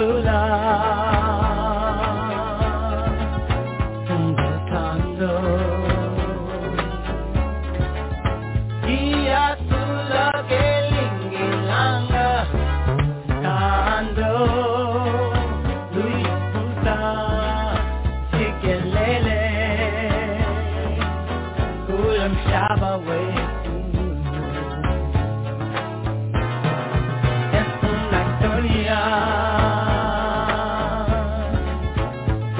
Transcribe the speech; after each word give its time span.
Love. 0.00 1.09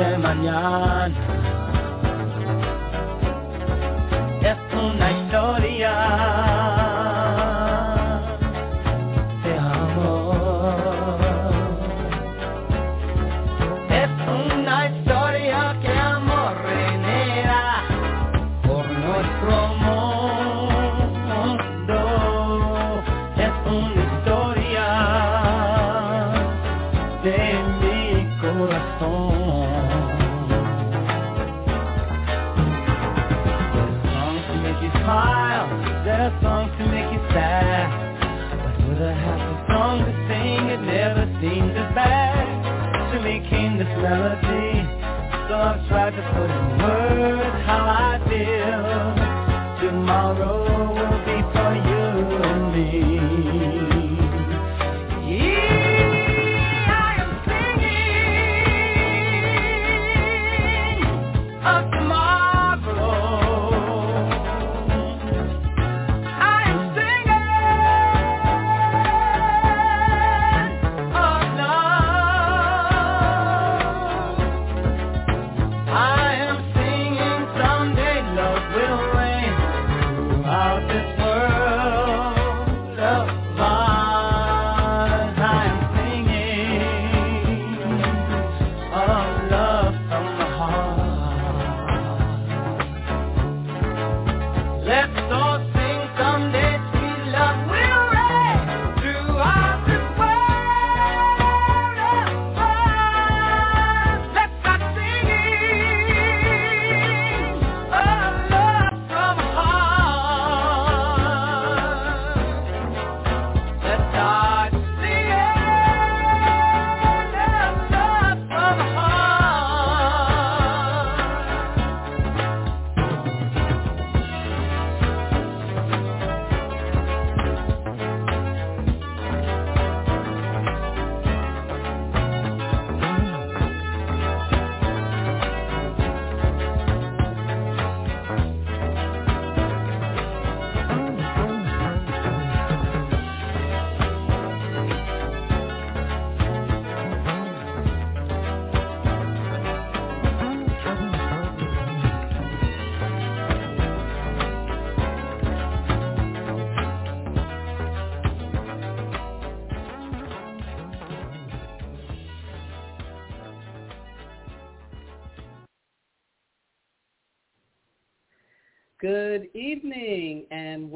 de 0.01 0.19
mañana. 0.19 1.60
Good 44.01 44.40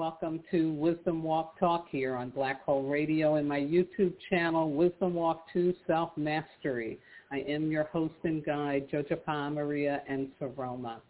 welcome 0.05 0.39
to 0.51 0.71
Wisdom 0.75 1.23
Walk 1.23 1.59
Talk 1.59 1.87
here 1.89 2.15
on 2.15 2.29
Blog 2.29 2.57
Talk 2.67 2.85
Radio 2.87 3.37
and 3.37 3.49
my 3.49 3.59
YouTube 3.59 4.13
channel, 4.29 4.71
Wisdom 4.71 5.15
Walk 5.15 5.47
2 5.51 5.73
Self-Mastery. 5.87 6.99
I 7.33 7.39
am 7.49 7.71
your 7.71 7.85
host 7.85 8.13
and 8.23 8.45
guide, 8.45 8.87
Jojo 8.93 9.55
Maria 9.55 10.03
and 10.07 10.29
Saroma. 10.39 11.01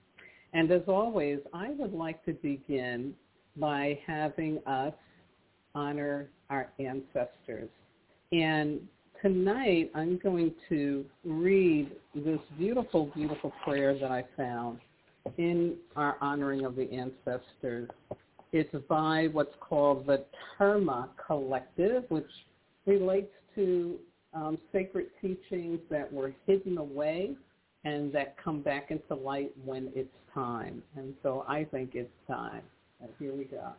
And 0.53 0.71
as 0.71 0.83
always, 0.87 1.41
I 1.53 1.71
would 1.71 1.93
like 1.93 2.25
to 2.27 2.35
begin 2.35 3.15
by 3.57 3.99
having 4.07 4.61
us 4.65 4.95
honor 5.75 6.29
our 6.49 6.69
ancestors. 6.79 7.71
And 8.31 8.79
tonight 9.21 9.91
I'm 9.97 10.21
going 10.23 10.55
to 10.69 11.05
read 11.25 11.91
this 12.15 12.39
beautiful, 12.57 13.11
beautiful 13.13 13.53
prayer 13.65 13.99
that 13.99 14.13
I 14.13 14.23
found 14.37 14.79
in 15.37 15.79
our 15.97 16.17
honoring 16.21 16.65
of 16.65 16.77
the 16.77 16.89
ancestors. 16.93 17.91
It's 18.57 18.73
by 18.89 19.27
what's 19.33 19.57
called 19.59 20.07
the 20.07 20.25
Terma 20.57 21.09
Collective, 21.27 22.05
which 22.09 22.31
relates 22.87 23.33
to 23.57 23.99
um, 24.33 24.59
sacred 24.71 25.07
teachings 25.21 25.81
that 25.91 26.11
were 26.13 26.33
hidden 26.47 26.79
away 26.79 27.33
and 27.85 28.13
that 28.13 28.37
come 28.39 28.63
back 28.63 28.93
into 28.93 29.21
light 29.21 29.51
when 29.65 29.91
it's 29.97 30.15
time. 30.33 30.85
And 30.95 31.15
so 31.21 31.45
I 31.49 31.65
think 31.65 31.97
it's 31.97 32.09
time. 32.29 32.63
And 33.01 33.11
here 33.19 33.35
we 33.35 33.43
go. 33.47 33.73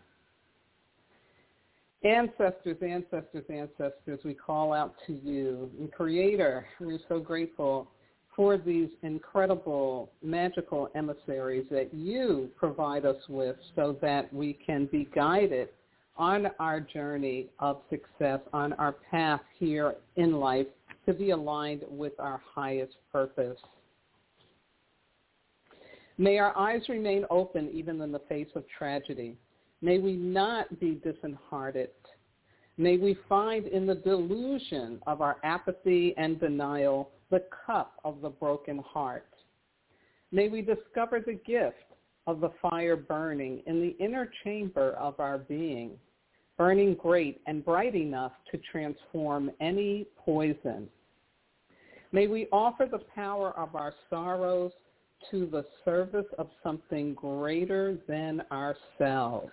Ancestors, 2.04 2.75
ancestors, 2.81 3.45
ancestors, 3.50 4.19
we 4.25 4.33
call 4.33 4.74
out 4.74 4.95
to 5.07 5.13
you. 5.13 5.71
And 5.80 5.89
Creator, 5.89 6.68
we're 6.81 7.00
so 7.07 7.21
grateful 7.21 7.88
for 8.36 8.58
these 8.58 8.90
incredible 9.04 10.12
magical 10.22 10.90
emissaries 10.96 11.66
that 11.72 11.94
you 11.94 12.50
provide 12.58 13.06
us 13.06 13.22
with 13.30 13.56
so 13.76 13.98
that 14.02 14.32
we 14.34 14.54
can 14.66 14.88
be 14.92 15.08
guided 15.16 15.70
on 16.18 16.48
our 16.60 16.80
journey 16.80 17.48
of 17.60 17.82
success, 17.90 18.40
on 18.54 18.74
our 18.74 18.94
path 19.12 19.42
here 19.58 19.96
in 20.16 20.34
life 20.34 20.68
to 21.06 21.14
be 21.14 21.32
aligned 21.32 21.84
with 21.90 22.14
our 22.20 22.42
highest 22.54 22.96
purpose. 23.12 23.60
May 26.18 26.38
our 26.38 26.58
eyes 26.58 26.81
remain 26.88 27.26
open 27.30 27.70
even 27.74 28.02
in 28.02 28.12
the 28.12 28.22
face 28.30 28.48
of 28.56 28.64
tragedy. 28.78 29.36
May 29.81 30.00
we 30.00 30.14
not 30.14 30.80
be 30.80 31.02
disheartened. 31.04 31.90
May 32.78 32.98
we 32.98 33.18
find 33.28 33.68
in 33.68 33.86
the 33.86 33.96
delusion 33.96 35.00
of 35.08 35.22
our 35.22 35.38
apathy 35.44 36.14
and 36.18 36.40
denial 36.40 37.12
the 37.31 37.44
cup 37.66 37.94
of 38.04 38.22
the 38.22 38.30
broken 38.30 38.80
heart. 38.80 39.27
May 40.31 40.50
we 40.50 40.62
discover 40.62 41.19
the 41.19 41.39
gift 41.45 41.77
of 42.27 42.39
the 42.39 42.51
fire 42.62 42.95
burning 42.95 43.62
in 43.68 43.81
the 43.81 43.95
inner 44.04 44.30
chamber 44.44 44.92
of 44.94 45.19
our 45.19 45.38
being, 45.38 45.92
burning 46.57 46.95
great 46.95 47.42
and 47.48 47.63
bright 47.63 47.95
enough 47.95 48.31
to 48.51 48.60
transform 48.72 49.51
any 49.60 50.07
poison. 50.18 50.88
May 52.12 52.27
we 52.27 52.48
offer 52.51 52.88
the 52.89 53.04
power 53.13 53.51
of 53.57 53.75
our 53.75 53.94
sorrows 54.10 54.71
to 55.31 55.48
the 55.48 55.66
service 55.83 56.25
of 56.38 56.50
something 56.63 57.13
greater 57.13 57.98
than 58.07 58.44
ourselves. 58.51 59.51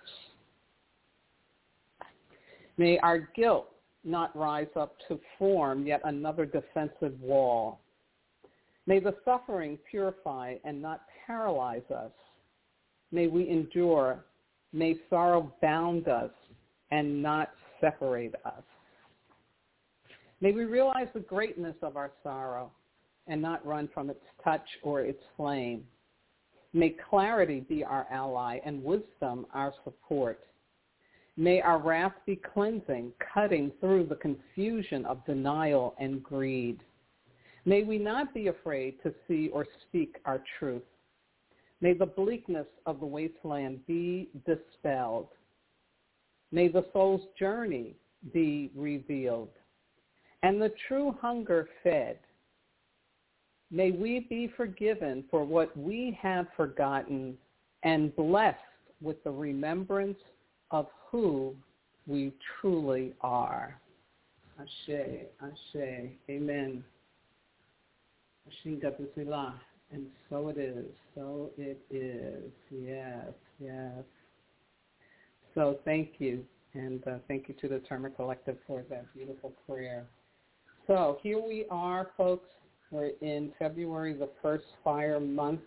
May 2.77 2.97
our 2.99 3.29
guilt 3.35 3.69
not 4.03 4.35
rise 4.35 4.67
up 4.75 4.95
to 5.07 5.19
form 5.37 5.85
yet 5.85 6.01
another 6.03 6.45
defensive 6.45 7.19
wall. 7.21 7.79
May 8.85 8.99
the 8.99 9.15
suffering 9.23 9.77
purify 9.89 10.55
and 10.65 10.81
not 10.81 11.01
paralyze 11.25 11.89
us. 11.95 12.11
May 13.11 13.27
we 13.27 13.47
endure. 13.49 14.25
May 14.73 14.97
sorrow 15.09 15.53
bound 15.61 16.07
us 16.07 16.31
and 16.91 17.21
not 17.21 17.51
separate 17.79 18.35
us. 18.45 18.63
May 20.41 20.51
we 20.51 20.65
realize 20.65 21.07
the 21.13 21.21
greatness 21.21 21.75
of 21.81 21.95
our 21.95 22.11
sorrow 22.21 22.71
and 23.27 23.41
not 23.41 23.65
run 23.65 23.89
from 23.93 24.09
its 24.09 24.19
touch 24.43 24.67
or 24.81 25.01
its 25.01 25.21
flame. 25.37 25.85
May 26.73 26.95
clarity 27.09 27.61
be 27.61 27.83
our 27.83 28.07
ally 28.11 28.59
and 28.65 28.83
wisdom 28.83 29.45
our 29.53 29.73
support. 29.83 30.41
May 31.35 31.61
our 31.61 31.79
wrath 31.79 32.13
be 32.25 32.35
cleansing, 32.35 33.11
cutting 33.33 33.71
through 33.79 34.05
the 34.05 34.15
confusion 34.15 35.05
of 35.05 35.25
denial 35.25 35.95
and 35.99 36.21
greed. 36.21 36.79
May 37.65 37.83
we 37.83 37.97
not 37.97 38.33
be 38.33 38.47
afraid 38.47 39.01
to 39.03 39.13
see 39.27 39.49
or 39.49 39.65
speak 39.87 40.17
our 40.25 40.43
truth. 40.59 40.83
May 41.81 41.93
the 41.93 42.05
bleakness 42.05 42.67
of 42.85 42.99
the 42.99 43.05
wasteland 43.05 43.85
be 43.87 44.29
dispelled. 44.45 45.29
May 46.51 46.67
the 46.67 46.85
soul's 46.93 47.27
journey 47.37 47.95
be 48.31 48.71
revealed 48.75 49.49
and 50.43 50.61
the 50.61 50.73
true 50.87 51.15
hunger 51.19 51.67
fed. 51.81 52.19
May 53.71 53.91
we 53.91 54.27
be 54.29 54.51
forgiven 54.55 55.23
for 55.31 55.43
what 55.43 55.75
we 55.75 56.17
have 56.21 56.45
forgotten 56.55 57.35
and 57.81 58.15
blessed 58.15 58.59
with 59.01 59.21
the 59.23 59.31
remembrance 59.31 60.19
of 60.73 60.87
who 61.09 61.55
we 62.07 62.33
truly 62.59 63.13
are. 63.21 63.79
Ashe, 64.59 65.27
Ashe, 65.41 66.09
Amen. 66.29 66.83
And 69.91 70.07
so 70.29 70.49
it 70.49 70.57
is, 70.57 70.85
so 71.15 71.51
it 71.57 71.79
is. 71.91 72.51
Yes, 72.71 73.33
yes. 73.59 74.03
So 75.53 75.77
thank 75.85 76.13
you, 76.17 76.43
and 76.73 77.07
uh, 77.07 77.17
thank 77.27 77.47
you 77.47 77.53
to 77.61 77.67
the 77.67 77.81
Terma 77.89 78.13
Collective 78.15 78.57
for 78.65 78.83
that 78.89 79.05
beautiful 79.13 79.53
prayer. 79.67 80.05
So 80.87 81.19
here 81.21 81.39
we 81.39 81.65
are, 81.69 82.09
folks. 82.17 82.49
We're 82.89 83.11
in 83.21 83.51
February, 83.59 84.13
the 84.13 84.29
first 84.41 84.65
fire 84.83 85.19
month 85.19 85.61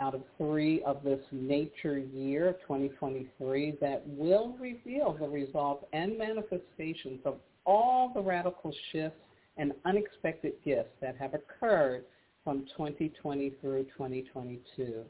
out 0.00 0.14
of 0.14 0.22
three 0.36 0.82
of 0.82 1.02
this 1.02 1.20
nature 1.32 1.98
year 1.98 2.48
of 2.48 2.60
2023 2.62 3.78
that 3.80 4.02
will 4.06 4.56
reveal 4.60 5.16
the 5.18 5.26
results 5.26 5.84
and 5.92 6.18
manifestations 6.18 7.20
of 7.24 7.36
all 7.64 8.12
the 8.14 8.20
radical 8.20 8.72
shifts 8.92 9.18
and 9.56 9.72
unexpected 9.84 10.52
gifts 10.64 10.90
that 11.00 11.16
have 11.16 11.32
occurred 11.34 12.04
from 12.44 12.66
2020 12.76 13.52
through 13.60 13.84
2022. 13.84 15.02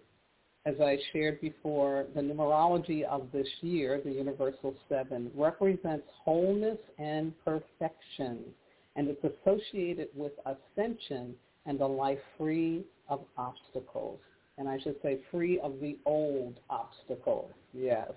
As 0.65 0.75
I 0.81 0.99
shared 1.13 1.41
before, 1.41 2.07
the 2.15 2.21
numerology 2.21 3.05
of 3.05 3.29
this 3.33 3.49
year, 3.61 4.01
the 4.05 4.11
Universal 4.11 4.75
Seven, 4.89 5.31
represents 5.35 6.07
wholeness 6.25 6.79
and 6.99 7.33
perfection 7.45 8.45
and 8.97 9.09
it's 9.09 9.25
associated 9.25 10.09
with 10.15 10.33
ascension 10.47 11.35
and 11.67 11.81
a 11.81 11.87
life 11.87 12.19
free 12.37 12.85
of 13.09 13.21
obstacles. 13.37 14.19
And 14.59 14.69
I 14.69 14.79
should 14.79 14.97
say 15.03 15.19
free 15.31 15.61
of 15.61 15.75
the 15.81 15.99
old 16.07 16.59
obstacles, 16.71 17.51
yes. 17.75 18.11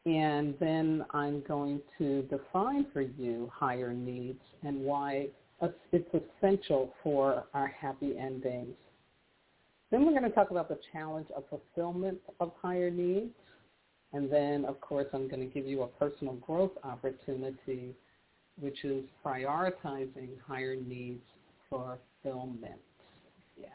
And 0.09 0.55
then 0.59 1.05
I'm 1.11 1.43
going 1.47 1.83
to 1.99 2.23
define 2.23 2.87
for 2.95 3.03
you 3.03 3.51
higher 3.55 3.93
needs 3.93 4.41
and 4.65 4.81
why 4.81 5.27
it's 5.61 6.25
essential 6.41 6.95
for 7.03 7.45
our 7.53 7.67
happy 7.67 8.17
endings. 8.17 8.75
Then 9.91 10.07
we're 10.07 10.19
going 10.19 10.23
to 10.23 10.31
talk 10.31 10.51
about 10.51 10.71
the 10.71 10.79
challenge 10.93 11.27
of 11.37 11.45
fulfillment 11.51 12.19
of 12.41 12.53
higher 12.63 12.91
needs. 12.91 13.35
And 14.15 14.33
then, 14.33 14.65
of 14.65 14.81
course, 14.81 15.09
I'm 15.13 15.29
going 15.29 15.47
to 15.47 15.55
give 15.55 15.67
you 15.67 15.83
a 15.83 15.89
personal 15.89 16.35
growth 16.37 16.73
opportunity 16.85 17.95
which 18.59 18.85
is 18.85 19.05
prioritizing 19.25 20.31
higher 20.47 20.75
needs 20.75 21.23
for 21.69 21.99
fulfillment. 22.23 22.81
Yeah. 23.61 23.69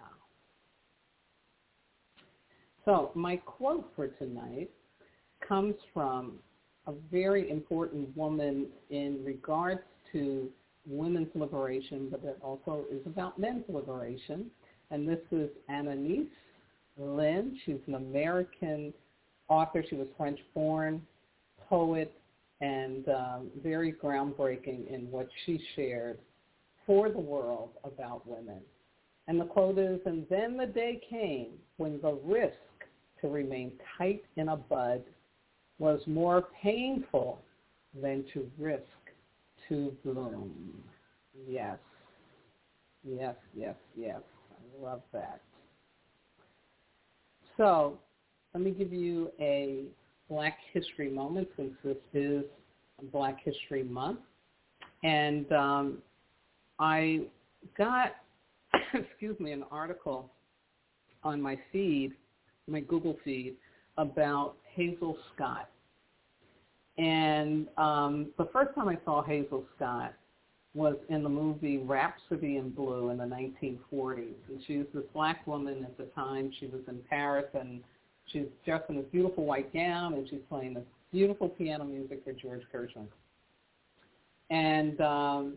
So 2.86 3.12
my 3.14 3.36
quote 3.38 3.88
for 3.96 4.08
tonight 4.08 4.72
comes 5.54 5.76
from 5.94 6.34
a 6.88 6.94
very 7.12 7.52
important 7.52 8.18
woman 8.18 8.66
in 8.90 9.24
regards 9.24 9.82
to 10.12 10.50
women's 10.88 11.28
liberation, 11.36 12.08
but 12.10 12.24
it 12.24 12.40
also 12.42 12.86
is 12.92 13.06
about 13.06 13.38
men's 13.38 13.64
liberation. 13.70 14.48
And 14.90 15.08
this 15.08 15.20
is 15.32 15.50
Anais 15.70 16.26
Nin. 16.98 17.60
She's 17.66 17.78
an 17.86 17.94
American 17.94 18.94
author. 19.48 19.84
She 19.88 19.96
was 19.96 20.08
French-born, 20.18 21.04
poet, 21.70 22.12
and 22.62 23.08
um, 23.10 23.52
very 23.62 23.94
groundbreaking 23.94 24.92
in 24.92 25.08
what 25.12 25.30
she 25.46 25.62
shared 25.76 26.18
for 26.88 27.10
the 27.10 27.20
world 27.20 27.70
about 27.84 28.28
women. 28.28 28.60
And 29.28 29.40
the 29.40 29.46
quote 29.46 29.78
is, 29.78 30.00
and 30.08 30.26
then 30.32 30.58
the 30.58 30.66
day 30.66 31.00
came 31.08 31.50
when 31.78 32.02
the 32.02 32.18
risk 32.24 32.58
to 33.22 33.28
remain 33.28 33.72
tight 34.00 34.24
in 34.36 34.50
a 34.50 34.58
bud 34.58 35.04
was 35.84 36.00
more 36.08 36.46
painful 36.62 37.42
than 38.02 38.24
to 38.34 38.50
risk 38.58 38.84
to 39.68 39.94
bloom. 40.06 40.82
Yes. 41.46 41.78
Yes, 43.04 43.36
yes, 43.54 43.76
yes. 43.94 44.22
I 44.50 44.82
love 44.82 45.02
that. 45.12 45.42
So 47.58 47.98
let 48.54 48.64
me 48.64 48.72
give 48.72 48.94
you 48.94 49.30
a 49.42 49.84
Black 50.30 50.58
History 50.72 51.10
moment 51.10 51.50
since 51.58 51.74
this 51.84 51.98
is 52.14 52.46
Black 53.12 53.40
History 53.44 53.84
Month. 53.84 54.20
And 55.04 55.52
um, 55.52 55.98
I 56.80 57.24
got, 57.78 58.16
excuse 58.94 59.38
me, 59.38 59.52
an 59.52 59.66
article 59.70 60.32
on 61.26 61.42
my 61.42 61.60
feed, 61.74 62.14
my 62.70 62.80
Google 62.80 63.18
feed, 63.26 63.56
about 63.98 64.56
Hazel 64.74 65.18
Scott. 65.36 65.70
And 66.98 67.68
um, 67.78 68.28
the 68.38 68.50
first 68.54 68.76
time 68.76 68.88
I 68.88 68.98
saw 69.04 69.24
Hazel 69.24 69.66
Scott 69.76 70.14
was 70.76 70.96
in 71.10 71.24
the 71.24 71.30
movie 71.30 71.78
Rhapsody 71.78 72.58
in 72.58 72.70
Blue 72.70 73.10
in 73.10 73.18
the 73.18 73.24
1940s. 73.24 74.34
And 74.50 74.62
she 74.66 74.78
was 74.78 74.88
this 74.94 75.04
black 75.14 75.46
woman 75.46 75.84
at 75.84 75.98
the 75.98 76.06
time. 76.16 76.52
She 76.60 76.68
was 76.68 76.82
in 76.88 77.00
Paris 77.10 77.46
and 77.54 77.82
she's 78.28 78.48
dressed 78.66 78.90
in 78.90 78.98
this 78.98 79.06
beautiful 79.12 79.46
white 79.46 79.72
gown 79.74 80.14
and 80.14 80.28
she's 80.30 80.42
playing 80.50 80.76
this 80.76 80.84
beautiful 81.12 81.50
piano 81.50 81.84
music 81.84 82.24
for 82.24 82.34
George 82.34 82.64
Gershwin. 82.74 83.08
And 84.50 85.00
um, 85.02 85.54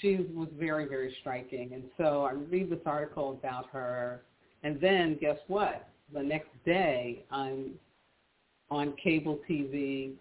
she 0.00 0.26
was 0.34 0.48
very, 0.58 0.86
very 0.86 1.14
striking. 1.20 1.72
And 1.72 1.84
so 1.96 2.24
I 2.24 2.32
read 2.32 2.70
this 2.70 2.80
article 2.84 3.32
about 3.32 3.66
her. 3.70 4.22
And 4.62 4.80
then 4.80 5.16
guess 5.20 5.38
what? 5.48 5.88
The 6.12 6.22
next 6.22 6.50
day 6.64 7.24
I'm 7.30 7.72
on 8.70 8.94
cable 9.02 9.38
TV 9.48 10.12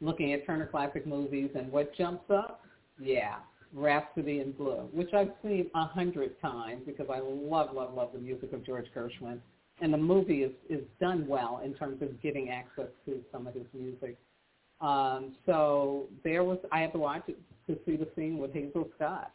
looking 0.00 0.32
at 0.32 0.46
Turner 0.46 0.66
Classic 0.66 1.06
Movies 1.06 1.50
and 1.54 1.70
what 1.70 1.94
jumps 1.96 2.30
up? 2.30 2.62
Yeah, 3.00 3.36
Rhapsody 3.72 4.40
in 4.40 4.52
Blue, 4.52 4.88
which 4.92 5.12
I've 5.12 5.32
seen 5.42 5.70
a 5.74 5.86
hundred 5.86 6.40
times 6.40 6.82
because 6.86 7.06
I 7.12 7.20
love, 7.20 7.74
love, 7.74 7.94
love 7.94 8.10
the 8.12 8.18
music 8.18 8.52
of 8.52 8.64
George 8.64 8.86
Gershwin. 8.94 9.38
And 9.80 9.92
the 9.92 9.98
movie 9.98 10.42
is, 10.42 10.52
is 10.68 10.82
done 11.00 11.26
well 11.28 11.60
in 11.64 11.72
terms 11.74 12.02
of 12.02 12.20
getting 12.20 12.50
access 12.50 12.88
to 13.06 13.20
some 13.30 13.46
of 13.46 13.54
his 13.54 13.66
music. 13.72 14.16
Um, 14.80 15.36
so 15.46 16.06
there 16.24 16.42
was, 16.42 16.58
I 16.72 16.80
had 16.80 16.92
to 16.92 16.98
watch 16.98 17.24
it 17.28 17.38
to 17.68 17.78
see 17.84 17.96
the 17.96 18.08
scene 18.16 18.38
with 18.38 18.52
Hazel 18.52 18.88
Scott. 18.96 19.30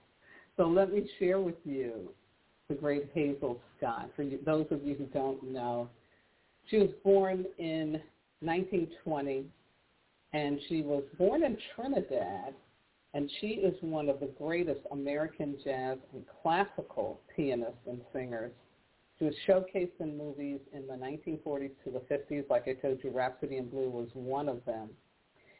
So 0.58 0.67
let 0.67 0.91
me 0.91 1.10
share 1.20 1.39
with 1.39 1.55
you 1.63 2.10
the 2.70 2.75
great 2.75 3.10
Hazel 3.13 3.60
Scott. 3.77 4.10
For 4.15 4.24
you, 4.24 4.39
those 4.46 4.65
of 4.72 4.84
you 4.84 4.96
who 4.96 5.05
don't 5.05 5.43
know, 5.43 5.89
she 6.70 6.77
was 6.77 6.89
born 7.03 7.46
in 7.58 8.01
1920, 8.41 9.46
and 10.34 10.60
she 10.68 10.82
was 10.82 11.04
born 11.18 11.44
in 11.44 11.58
Trinidad, 11.75 12.54
and 13.13 13.30
she 13.40 13.48
is 13.48 13.75
one 13.82 14.10
of 14.10 14.20
the 14.20 14.30
greatest 14.38 14.82
American 14.92 15.56
jazz 15.63 16.00
and 16.13 16.24
classical 16.42 17.22
pianists 17.36 17.88
and 17.88 18.02
singers. 18.12 18.52
She 19.20 19.25
was 19.25 19.36
showcased 19.48 20.00
in 20.00 20.18
movies 20.18 20.60
in 20.74 20.88
the 20.88 20.94
1940s 20.94 21.72
to 21.84 21.92
the 21.92 22.00
50s. 22.00 22.50
Like 22.50 22.68
I 22.68 22.74
told 22.74 23.00
you, 23.04 23.12
Rhapsody 23.12 23.58
in 23.58 23.70
Blue 23.70 23.90
was 23.90 24.10
one 24.13 24.50
of 24.50 24.66
them. 24.66 24.90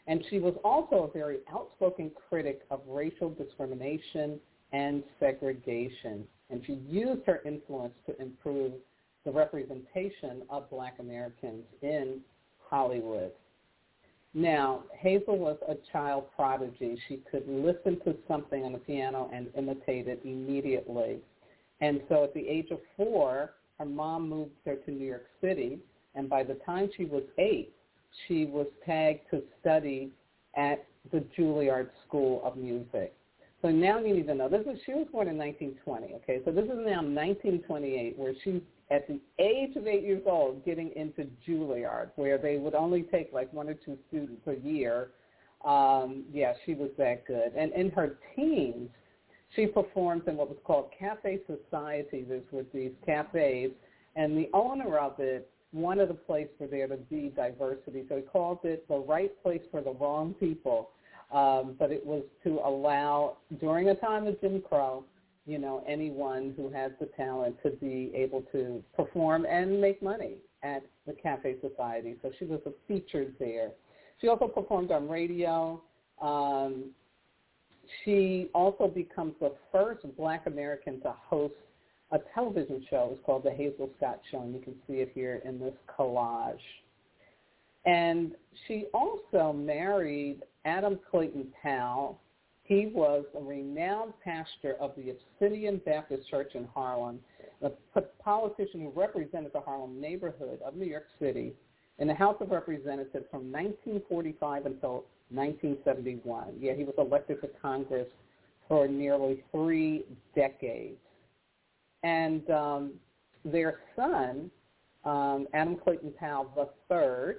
And 0.08 0.24
she 0.30 0.40
was 0.40 0.56
also 0.64 1.04
a 1.04 1.18
very 1.18 1.38
outspoken 1.54 2.12
critic 2.30 2.64
of 2.72 2.82
racial 2.88 3.30
discrimination 3.30 4.40
and 4.74 5.04
segregation. 5.20 6.26
And 6.50 6.64
she 6.66 6.74
used 6.90 7.22
her 7.28 7.42
influence 7.46 7.94
to 8.08 8.20
improve 8.20 8.74
the 9.24 9.32
representation 9.32 10.42
of 10.50 10.70
black 10.70 10.98
Americans 11.00 11.64
in 11.84 12.20
Hollywood. 12.70 13.32
Now, 14.34 14.84
Hazel 14.98 15.38
was 15.38 15.58
a 15.68 15.76
child 15.92 16.26
prodigy. 16.36 17.00
She 17.08 17.22
could 17.30 17.48
listen 17.48 18.00
to 18.06 18.16
something 18.28 18.64
on 18.64 18.74
the 18.74 18.80
piano 18.80 19.30
and 19.32 19.48
imitate 19.56 20.08
it 20.08 20.22
immediately. 20.24 21.20
And 21.82 22.02
so 22.10 22.24
at 22.24 22.34
the 22.34 22.48
age 22.48 22.72
of 22.72 22.80
four, 22.98 23.54
her 23.78 23.86
mom 23.86 24.30
moved 24.30 24.52
her 24.66 24.76
to 24.76 24.92
New 24.92 25.06
York 25.06 25.28
City. 25.40 25.80
And 26.16 26.30
by 26.30 26.44
the 26.44 26.56
time 26.66 26.90
she 26.96 27.06
was 27.06 27.24
eight, 27.38 27.74
she 28.28 28.46
was 28.46 28.68
tagged 28.86 29.30
to 29.32 29.44
study 29.62 30.12
at 30.56 30.86
the 31.12 31.24
Juilliard 31.38 31.90
School 32.08 32.42
of 32.44 32.56
Music. 32.56 33.14
So 33.64 33.70
now 33.70 33.98
you 34.00 34.14
need 34.14 34.28
to 34.28 34.36
know, 34.36 34.50
this 34.50 34.68
is, 34.68 34.78
she 34.86 34.94
was 34.94 35.08
born 35.10 35.30
in 35.30 35.38
1920, 35.38 36.16
okay? 36.16 36.42
So 36.44 36.52
this 36.52 36.66
is 36.66 36.78
now 36.84 37.00
1928 37.00 38.20
where 38.20 38.34
she's 38.44 38.62
at 38.92 39.08
the 39.08 39.22
age 39.40 39.78
of 39.78 39.88
eight 39.88 40.04
years 40.04 40.24
old 40.26 40.66
getting 40.66 40.92
into 40.98 41.30
Juilliard, 41.48 42.10
where 42.18 42.38
they 42.38 42.58
would 42.58 42.76
only 42.76 43.04
take 43.04 43.32
like 43.32 43.52
one 43.54 43.70
or 43.70 43.74
two 43.74 43.98
students 44.10 44.42
a 44.48 44.56
year. 44.68 45.12
Um, 45.64 46.26
yeah, 46.34 46.52
she 46.66 46.74
was 46.74 46.90
that 46.98 47.26
good. 47.26 47.54
And 47.56 47.72
in 47.72 47.90
her 47.92 48.18
teens, 48.36 48.90
she 49.56 49.66
performed 49.68 50.28
in 50.28 50.36
what 50.36 50.50
was 50.50 50.58
called 50.66 50.90
cafe 51.00 51.40
societies. 51.48 52.26
These 52.30 52.42
were 52.52 52.66
these 52.74 52.92
cafes, 53.06 53.72
and 54.18 54.38
the 54.38 54.50
owner 54.54 54.98
of 54.98 55.20
it 55.20 55.50
wanted 55.72 56.12
a 56.12 56.16
place 56.16 56.50
for 56.58 56.68
there 56.68 56.88
to 56.88 56.98
be 56.98 57.32
diversity. 57.34 58.04
So 58.10 58.18
he 58.18 58.24
called 58.24 58.60
it 58.64 58.86
the 58.90 58.98
right 58.98 59.32
place 59.42 59.62
for 59.72 59.82
the 59.82 59.94
wrong 59.94 60.36
people. 60.38 60.90
Um, 61.32 61.76
but 61.80 61.92
it 61.92 62.06
was 62.06 62.24
to 62.44 62.60
allow, 62.64 63.38
during 63.60 63.90
a 63.90 63.96
time 63.96 64.28
of 64.28 64.40
Jim 64.42 64.62
Crow, 64.62 65.04
you 65.46 65.58
know, 65.58 65.84
anyone 65.88 66.54
who 66.56 66.70
has 66.70 66.92
the 67.00 67.08
talent 67.18 67.56
to 67.64 67.72
be 67.72 68.12
able 68.16 68.44
to 68.52 68.84
perform 68.96 69.46
and 69.46 69.82
make 69.82 70.02
money 70.02 70.36
at 70.62 70.84
the 71.06 71.14
Cafe 71.14 71.56
Society. 71.60 72.16
So 72.22 72.32
she 72.40 72.46
was 72.46 72.62
featured 72.88 73.34
there. 73.40 73.72
She 74.22 74.28
also 74.28 74.48
performed 74.48 74.92
on 74.92 75.10
radio. 75.10 75.82
Um, 76.22 76.92
she 78.04 78.50
also 78.54 78.88
becomes 78.88 79.34
the 79.42 79.54
first 79.72 80.06
black 80.16 80.46
American 80.46 81.02
to 81.02 81.14
host 81.28 81.56
a 82.12 82.20
television 82.34 82.86
show. 82.90 83.10
It's 83.12 83.26
called 83.26 83.44
The 83.44 83.52
Hazel 83.52 83.90
Scott 83.98 84.22
Show, 84.32 84.42
and 84.42 84.54
you 84.54 84.62
can 84.62 84.76
see 84.88 85.02
it 85.02 85.12
here 85.14 85.42
in 85.44 85.60
this 85.60 85.74
collage. 85.98 86.56
And 87.86 88.34
she 88.68 88.86
also 88.94 89.54
married 89.54 90.42
Adam 90.66 91.00
Clayton 91.10 91.48
Powell, 91.62 92.20
he 92.64 92.92
was 92.94 93.26
a 93.38 93.44
renowned 93.44 94.14
pastor 94.24 94.76
of 94.80 94.94
the 94.96 95.12
Abyssinian 95.12 95.82
Baptist 95.86 96.30
Church 96.30 96.52
in 96.56 96.66
Harlem, 96.74 97.20
a 97.62 98.02
politician 98.24 98.82
who 98.82 98.92
represented 98.96 99.52
the 99.54 99.60
Harlem 99.60 100.00
neighborhood 100.00 100.60
of 100.66 100.76
New 100.76 100.86
York 100.86 101.08
City 101.20 101.54
in 102.00 102.08
the 102.08 102.14
House 102.14 102.38
of 102.40 102.52
Representatives 102.52 103.26
from 103.30 103.52
1945 103.52 104.66
until 104.66 105.06
1971. 105.30 106.54
Yeah, 106.60 106.74
he 106.74 106.84
was 106.84 106.96
elected 106.98 107.42
to 107.42 107.50
Congress 107.62 108.08
for 108.68 108.88
nearly 108.88 109.44
three 109.52 110.06
decades. 110.36 110.98
And 112.04 112.50
um, 112.50 112.94
their 113.44 113.80
son, 113.96 114.50
um, 115.04 115.48
Adam 115.54 115.76
Clayton 115.76 116.14
Powell 116.18 116.72
III, 116.90 117.36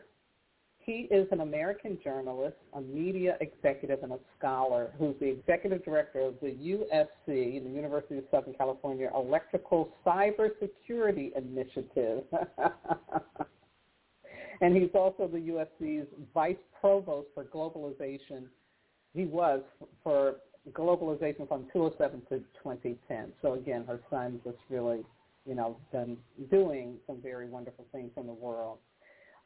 he 0.85 1.09
is 1.11 1.27
an 1.33 1.41
American 1.41 1.99
journalist, 2.03 2.57
a 2.75 2.81
media 2.81 3.37
executive, 3.41 4.03
and 4.03 4.13
a 4.13 4.19
scholar 4.39 4.93
who's 4.99 5.15
the 5.21 5.27
executive 5.27 5.85
director 5.85 6.21
of 6.21 6.35
the 6.43 6.49
USC, 6.49 7.27
the 7.27 7.71
University 7.71 8.19
of 8.19 8.25
Southern 8.31 8.55
California 8.55 9.11
Election 9.15 9.61
Cybersecurity 10.07 11.33
Initiative. 11.37 12.25
and 14.61 14.77
he's 14.77 14.91
also 14.95 15.27
the 15.27 15.39
USC's 15.39 16.07
vice 16.35 16.57
provost 16.81 17.29
for 17.35 17.45
globalization. 17.45 18.45
He 19.15 19.25
was 19.25 19.63
for 20.03 20.37
globalization 20.73 21.49
from 21.49 21.67
2007 21.73 22.23
to 22.29 22.39
2010. 22.63 23.33
So 23.43 23.55
again, 23.55 23.85
her 23.87 24.01
son 24.11 24.41
just 24.45 24.59
really, 24.69 25.03
you 25.47 25.55
know, 25.55 25.77
been 25.93 26.17
doing 26.51 26.97
some 27.07 27.21
very 27.23 27.49
wonderful 27.49 27.87
things 27.93 28.11
in 28.17 28.27
the 28.27 28.33
world. 28.33 28.79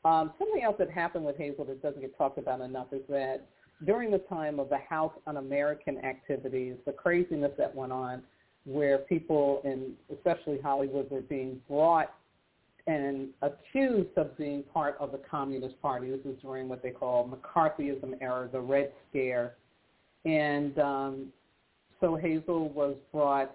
Um, 0.05 0.33
something 0.39 0.63
else 0.63 0.77
that 0.79 0.91
happened 0.91 1.25
with 1.25 1.37
Hazel 1.37 1.65
that 1.65 1.83
doesn't 1.83 2.01
get 2.01 2.17
talked 2.17 2.39
about 2.39 2.61
enough 2.61 2.89
is 2.93 3.03
that 3.09 3.47
during 3.85 4.11
the 4.11 4.19
time 4.19 4.59
of 4.59 4.69
the 4.69 4.79
House 4.79 5.13
Un-American 5.27 6.05
activities, 6.05 6.77
the 6.87 6.93
craziness 6.93 7.53
that 7.59 7.75
went 7.75 7.93
on, 7.93 8.23
where 8.65 8.99
people 8.99 9.61
in 9.65 9.93
especially 10.15 10.61
Hollywood 10.61 11.11
were 11.11 11.23
being 11.23 11.61
brought 11.69 12.13
and 12.87 13.29
accused 13.43 14.17
of 14.17 14.37
being 14.37 14.63
part 14.63 14.97
of 14.99 15.13
the 15.13 15.21
Communist 15.31 15.81
Party. 15.83 16.11
This 16.11 16.21
is 16.25 16.41
during 16.43 16.69
what 16.69 16.83
they 16.83 16.91
call 16.91 17.29
McCarthyism 17.29 18.15
era, 18.21 18.49
the 18.51 18.61
Red 18.61 18.93
Scare. 19.09 19.55
And 20.25 20.79
um, 20.79 21.27
so 22.01 22.17
Hazel 22.17 22.71
was 22.71 22.97
brought 23.13 23.55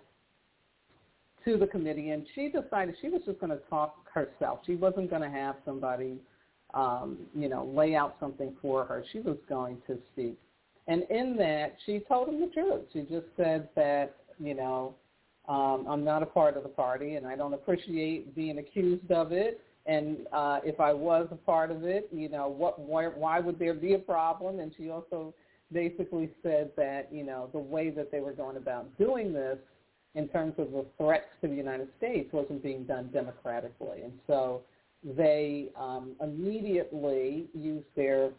to 1.45 1.57
the 1.57 1.67
committee, 1.67 2.09
and 2.09 2.25
she 2.35 2.49
decided 2.49 2.95
she 3.01 3.09
was 3.09 3.21
just 3.25 3.39
going 3.39 3.51
to 3.51 3.61
talk 3.69 3.95
herself. 4.13 4.59
She 4.65 4.75
wasn't 4.75 5.09
going 5.09 5.21
to 5.21 5.29
have 5.29 5.55
somebody, 5.65 6.17
um, 6.73 7.17
you 7.35 7.49
know, 7.49 7.65
lay 7.65 7.95
out 7.95 8.15
something 8.19 8.53
for 8.61 8.85
her. 8.85 9.03
She 9.11 9.19
was 9.19 9.37
going 9.49 9.77
to 9.87 9.97
speak. 10.11 10.37
And 10.87 11.03
in 11.09 11.35
that, 11.37 11.75
she 11.85 11.99
told 12.07 12.29
him 12.29 12.41
the 12.41 12.47
truth. 12.47 12.81
She 12.91 13.01
just 13.01 13.27
said 13.37 13.69
that, 13.75 14.15
you 14.39 14.53
know, 14.53 14.93
um, 15.47 15.85
I'm 15.89 16.03
not 16.03 16.23
a 16.23 16.25
part 16.25 16.57
of 16.57 16.63
the 16.63 16.69
party, 16.69 17.15
and 17.15 17.27
I 17.27 17.35
don't 17.35 17.53
appreciate 17.53 18.35
being 18.35 18.59
accused 18.59 19.11
of 19.11 19.31
it. 19.31 19.61
And 19.85 20.19
uh, 20.31 20.59
if 20.63 20.79
I 20.79 20.93
was 20.93 21.27
a 21.31 21.35
part 21.35 21.69
of 21.69 21.83
it, 21.83 22.07
you 22.11 22.29
know, 22.29 22.47
what, 22.47 22.79
why, 22.79 23.07
why 23.07 23.39
would 23.39 23.59
there 23.59 23.73
be 23.73 23.93
a 23.93 23.99
problem? 23.99 24.59
And 24.59 24.71
she 24.77 24.89
also 24.89 25.33
basically 25.73 26.29
said 26.41 26.71
that, 26.77 27.09
you 27.11 27.23
know, 27.25 27.49
the 27.51 27.59
way 27.59 27.89
that 27.89 28.11
they 28.11 28.21
were 28.21 28.31
going 28.31 28.55
about 28.55 28.97
doing 28.97 29.33
this 29.33 29.57
in 30.15 30.27
terms 30.27 30.53
of 30.57 30.71
the 30.71 30.85
threats 30.97 31.27
to 31.41 31.47
the 31.47 31.55
United 31.55 31.87
States 31.97 32.31
wasn't 32.31 32.61
being 32.61 32.83
done 32.83 33.09
democratically. 33.11 34.01
And 34.03 34.13
so 34.27 34.61
they 35.03 35.69
um, 35.75 36.11
immediately 36.21 37.47
used 37.53 37.87
their 37.95 38.29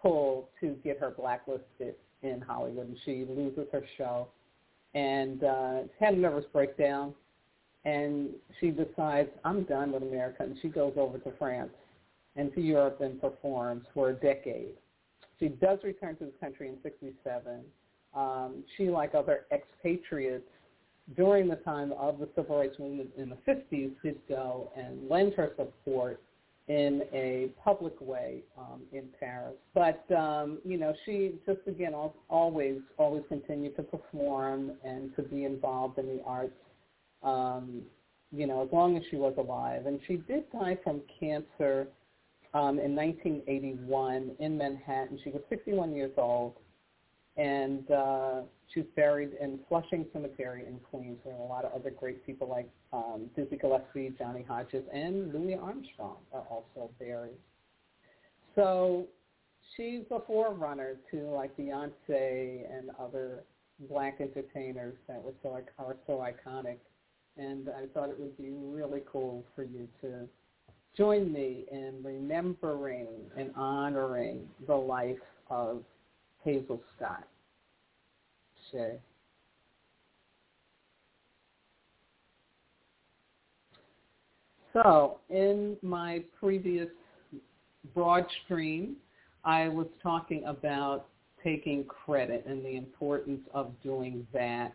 pull 0.00 0.48
to 0.60 0.76
get 0.84 0.98
her 1.00 1.10
blacklisted 1.10 1.94
in 2.22 2.40
Hollywood, 2.40 2.88
and 2.88 2.96
she 3.04 3.26
loses 3.28 3.66
her 3.72 3.82
show 3.98 4.28
and 4.94 5.42
uh, 5.42 5.80
had 5.98 6.14
a 6.14 6.16
nervous 6.16 6.44
breakdown. 6.52 7.12
And 7.84 8.30
she 8.60 8.70
decides, 8.70 9.28
I'm 9.44 9.64
done 9.64 9.92
with 9.92 10.02
America, 10.02 10.44
and 10.44 10.56
she 10.62 10.68
goes 10.68 10.94
over 10.96 11.18
to 11.18 11.32
France 11.38 11.72
and 12.36 12.52
to 12.54 12.60
Europe 12.60 13.00
and 13.00 13.20
performs 13.20 13.84
for 13.92 14.10
a 14.10 14.14
decade. 14.14 14.74
She 15.38 15.48
does 15.48 15.80
return 15.82 16.16
to 16.16 16.26
the 16.26 16.32
country 16.40 16.68
in 16.68 16.76
67. 16.82 17.60
Um, 18.14 18.64
she, 18.76 18.88
like 18.88 19.14
other 19.14 19.46
expatriates, 19.52 20.48
during 21.16 21.48
the 21.48 21.56
time 21.56 21.92
of 21.92 22.18
the 22.18 22.28
civil 22.34 22.58
rights 22.58 22.78
movement 22.78 23.10
in 23.16 23.28
the 23.28 23.36
50s, 23.46 23.92
did 24.02 24.18
go 24.28 24.70
and 24.76 25.08
lend 25.08 25.34
her 25.34 25.52
support 25.56 26.20
in 26.68 27.02
a 27.12 27.50
public 27.62 27.94
way 28.00 28.38
um, 28.56 28.80
in 28.92 29.04
Paris. 29.20 29.54
But 29.74 30.10
um, 30.16 30.58
you 30.64 30.78
know, 30.78 30.94
she 31.04 31.32
just 31.46 31.60
again 31.66 31.92
always 32.30 32.78
always 32.96 33.22
continued 33.28 33.76
to 33.76 33.82
perform 33.82 34.72
and 34.82 35.14
to 35.16 35.22
be 35.22 35.44
involved 35.44 35.98
in 35.98 36.06
the 36.06 36.22
arts. 36.24 36.54
Um, 37.22 37.82
you 38.32 38.46
know, 38.46 38.62
as 38.62 38.68
long 38.72 38.96
as 38.96 39.02
she 39.10 39.16
was 39.16 39.34
alive, 39.38 39.86
and 39.86 40.00
she 40.08 40.16
did 40.16 40.50
die 40.52 40.76
from 40.82 41.02
cancer 41.20 41.86
um, 42.54 42.78
in 42.78 42.96
1981 42.96 44.32
in 44.38 44.58
Manhattan. 44.58 45.20
She 45.22 45.30
was 45.30 45.42
61 45.48 45.94
years 45.94 46.12
old, 46.16 46.54
and 47.36 47.88
uh, 47.90 48.40
she's 48.72 48.84
buried 48.96 49.32
in 49.40 49.58
Flushing 49.68 50.06
Cemetery 50.12 50.64
in 50.66 50.78
Queens. 50.90 51.18
There 51.24 51.34
are 51.34 51.40
a 51.40 51.46
lot 51.46 51.64
of 51.64 51.72
other 51.72 51.90
great 51.90 52.24
people 52.24 52.48
like 52.48 52.68
um, 52.92 53.30
Dizzy 53.36 53.56
Gillespie, 53.56 54.14
Johnny 54.18 54.44
Hodges, 54.46 54.84
and 54.92 55.32
Louis 55.32 55.54
Armstrong 55.54 56.16
are 56.32 56.44
also 56.50 56.90
buried. 56.98 57.36
So 58.54 59.06
she's 59.76 60.02
a 60.10 60.20
forerunner 60.20 60.96
to 61.10 61.16
like 61.30 61.56
Beyonce 61.56 62.64
and 62.72 62.90
other 62.98 63.44
black 63.88 64.20
entertainers 64.20 64.94
that 65.08 65.22
were 65.22 65.34
so 65.42 65.60
are 65.78 65.96
so 66.06 66.24
iconic. 66.24 66.78
And 67.36 67.68
I 67.68 67.86
thought 67.92 68.10
it 68.10 68.18
would 68.18 68.36
be 68.38 68.50
really 68.50 69.02
cool 69.10 69.44
for 69.56 69.64
you 69.64 69.88
to 70.02 70.28
join 70.96 71.32
me 71.32 71.64
in 71.72 72.00
remembering 72.02 73.08
and 73.36 73.50
honoring 73.56 74.48
the 74.68 74.74
life 74.76 75.18
of 75.50 75.82
Hazel 76.44 76.80
Scott. 76.96 77.26
Shay. 78.74 78.98
So 84.72 85.20
in 85.30 85.76
my 85.82 86.24
previous 86.38 86.88
broad 87.94 88.26
stream, 88.44 88.96
I 89.44 89.68
was 89.68 89.86
talking 90.02 90.42
about 90.44 91.06
taking 91.44 91.84
credit 91.84 92.44
and 92.48 92.64
the 92.64 92.76
importance 92.76 93.42
of 93.52 93.70
doing 93.84 94.26
that 94.32 94.74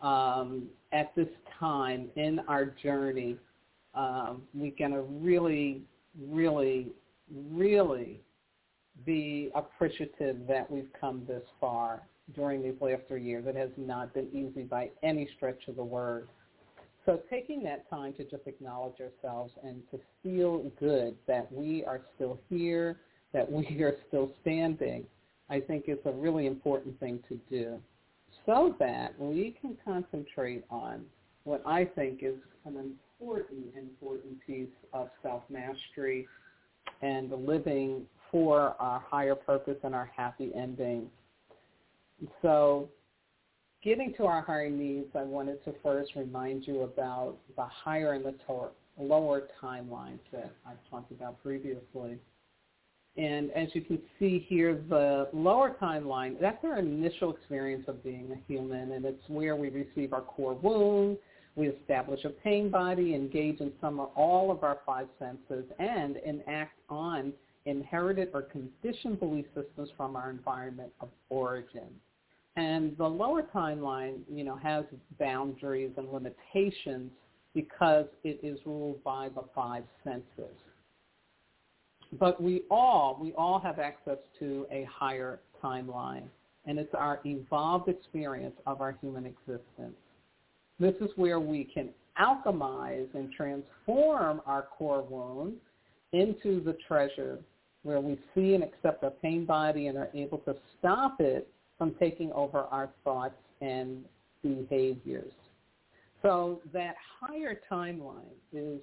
um, 0.00 0.68
at 0.92 1.14
this 1.14 1.28
time 1.58 2.08
in 2.16 2.40
our 2.48 2.64
journey. 2.64 3.36
Um, 3.94 4.42
we 4.54 4.70
can 4.70 4.94
really, 5.22 5.82
really, 6.30 6.86
really 7.52 8.20
be 9.04 9.50
appreciative 9.54 10.46
that 10.48 10.70
we've 10.70 10.90
come 11.00 11.24
this 11.26 11.42
far 11.60 12.02
during 12.34 12.62
these 12.62 12.74
last 12.80 13.02
three 13.08 13.22
years. 13.22 13.44
It 13.46 13.56
has 13.56 13.70
not 13.76 14.12
been 14.14 14.28
easy 14.32 14.62
by 14.62 14.90
any 15.02 15.28
stretch 15.36 15.68
of 15.68 15.76
the 15.76 15.84
word. 15.84 16.28
So 17.06 17.20
taking 17.30 17.62
that 17.62 17.88
time 17.88 18.12
to 18.14 18.24
just 18.24 18.46
acknowledge 18.46 18.96
ourselves 19.00 19.52
and 19.62 19.82
to 19.90 19.98
feel 20.22 20.70
good 20.78 21.14
that 21.26 21.50
we 21.50 21.84
are 21.84 22.02
still 22.14 22.38
here, 22.50 22.98
that 23.32 23.50
we 23.50 23.64
are 23.82 23.96
still 24.08 24.32
standing, 24.42 25.04
I 25.48 25.60
think 25.60 25.84
is 25.88 25.98
a 26.04 26.12
really 26.12 26.46
important 26.46 26.98
thing 27.00 27.20
to 27.28 27.40
do 27.48 27.80
so 28.44 28.74
that 28.78 29.18
we 29.18 29.54
can 29.60 29.76
concentrate 29.84 30.64
on 30.70 31.04
what 31.44 31.62
I 31.66 31.84
think 31.84 32.20
is 32.22 32.34
an 32.64 32.76
important, 33.20 33.66
important 33.76 34.38
piece 34.46 34.68
of 34.92 35.08
self-mastery 35.22 36.26
and 37.02 37.30
the 37.30 37.36
living 37.36 38.02
for 38.30 38.74
our 38.78 39.00
higher 39.00 39.34
purpose 39.34 39.76
and 39.82 39.94
our 39.94 40.10
happy 40.16 40.52
ending. 40.54 41.08
So 42.42 42.88
getting 43.82 44.12
to 44.14 44.26
our 44.26 44.42
higher 44.42 44.70
needs, 44.70 45.08
I 45.14 45.22
wanted 45.22 45.64
to 45.64 45.74
first 45.82 46.12
remind 46.16 46.66
you 46.66 46.82
about 46.82 47.36
the 47.56 47.64
higher 47.64 48.14
and 48.14 48.24
the 48.24 48.34
lower 48.98 49.42
timelines 49.62 50.18
that 50.32 50.52
I've 50.66 50.90
talked 50.90 51.12
about 51.12 51.42
previously. 51.42 52.18
And 53.16 53.50
as 53.52 53.68
you 53.74 53.80
can 53.80 53.98
see 54.18 54.46
here, 54.48 54.80
the 54.88 55.28
lower 55.32 55.76
timeline, 55.80 56.40
that's 56.40 56.64
our 56.64 56.78
initial 56.78 57.34
experience 57.34 57.84
of 57.88 58.02
being 58.04 58.30
a 58.32 58.52
human, 58.52 58.92
and 58.92 59.04
it's 59.04 59.22
where 59.28 59.56
we 59.56 59.70
receive 59.70 60.12
our 60.12 60.20
core 60.20 60.54
wound, 60.54 61.18
we 61.56 61.68
establish 61.68 62.24
a 62.24 62.28
pain 62.28 62.70
body, 62.70 63.14
engage 63.14 63.60
in 63.60 63.72
some 63.80 63.98
or 63.98 64.06
all 64.14 64.52
of 64.52 64.62
our 64.62 64.78
five 64.86 65.08
senses, 65.18 65.64
and 65.80 66.16
enact 66.18 66.78
on 66.88 67.32
inherited 67.66 68.30
or 68.32 68.42
conditioned 68.42 69.20
belief 69.20 69.46
systems 69.54 69.90
from 69.96 70.16
our 70.16 70.30
environment 70.30 70.90
of 71.00 71.08
origin. 71.28 71.88
And 72.56 72.96
the 72.96 73.06
lower 73.06 73.42
timeline, 73.54 74.20
you 74.28 74.42
know, 74.42 74.56
has 74.56 74.84
boundaries 75.18 75.92
and 75.96 76.08
limitations 76.12 77.10
because 77.54 78.06
it 78.24 78.40
is 78.42 78.58
ruled 78.66 79.02
by 79.04 79.28
the 79.28 79.42
five 79.54 79.84
senses. 80.02 80.56
But 82.18 82.42
we 82.42 82.62
all, 82.70 83.18
we 83.20 83.32
all 83.34 83.58
have 83.58 83.78
access 83.78 84.18
to 84.38 84.66
a 84.72 84.84
higher 84.90 85.40
timeline, 85.62 86.24
and 86.66 86.78
it's 86.78 86.94
our 86.94 87.20
evolved 87.24 87.88
experience 87.88 88.54
of 88.66 88.80
our 88.80 88.96
human 89.00 89.26
existence. 89.26 89.96
This 90.80 90.94
is 91.00 91.10
where 91.16 91.38
we 91.38 91.64
can 91.64 91.90
alchemize 92.20 93.12
and 93.14 93.32
transform 93.32 94.40
our 94.46 94.62
core 94.62 95.02
wound 95.02 95.54
into 96.12 96.60
the 96.60 96.76
treasure 96.86 97.38
where 97.82 98.00
we 98.00 98.18
see 98.34 98.54
and 98.54 98.64
accept 98.64 99.04
our 99.04 99.10
pain 99.10 99.44
body 99.44 99.86
and 99.86 99.96
are 99.96 100.10
able 100.14 100.38
to 100.38 100.54
stop 100.78 101.20
it 101.20 101.48
from 101.76 101.94
taking 101.98 102.32
over 102.32 102.62
our 102.70 102.90
thoughts 103.04 103.36
and 103.60 104.04
behaviors. 104.42 105.32
So 106.22 106.60
that 106.72 106.96
higher 107.20 107.60
timeline 107.70 108.34
is, 108.52 108.80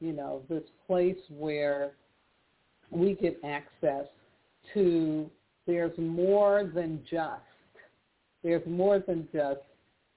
you 0.00 0.12
know, 0.12 0.42
this 0.48 0.64
place 0.86 1.16
where 1.28 1.92
we 2.90 3.14
get 3.14 3.38
access 3.44 4.06
to 4.74 5.30
there's 5.66 5.96
more 5.96 6.70
than 6.74 7.00
just, 7.08 7.42
there's 8.42 8.66
more 8.66 8.98
than 8.98 9.28
just 9.32 9.60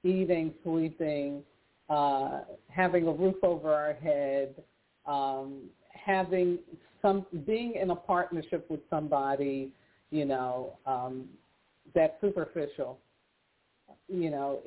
eating, 0.03 0.53
sleeping, 0.63 1.43
uh, 1.89 2.41
having 2.69 3.07
a 3.07 3.11
roof 3.11 3.35
over 3.43 3.71
our 3.71 3.93
head, 3.93 4.55
um, 5.05 5.61
having 6.05 6.59
some 7.01 7.25
being 7.45 7.75
in 7.75 7.89
a 7.89 7.95
partnership 7.95 8.69
with 8.69 8.79
somebody, 8.89 9.71
you 10.11 10.25
know, 10.25 10.73
um, 10.85 11.25
that's 11.93 12.13
superficial. 12.21 12.99
You 14.07 14.29
know, 14.29 14.59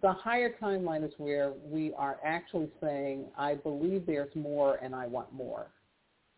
the 0.00 0.12
higher 0.12 0.54
timeline 0.60 1.04
is 1.04 1.12
where 1.18 1.52
we 1.70 1.92
are 1.94 2.18
actually 2.24 2.70
saying, 2.80 3.26
I 3.36 3.54
believe 3.54 4.06
there's 4.06 4.34
more 4.34 4.76
and 4.76 4.94
I 4.94 5.06
want 5.06 5.32
more. 5.32 5.66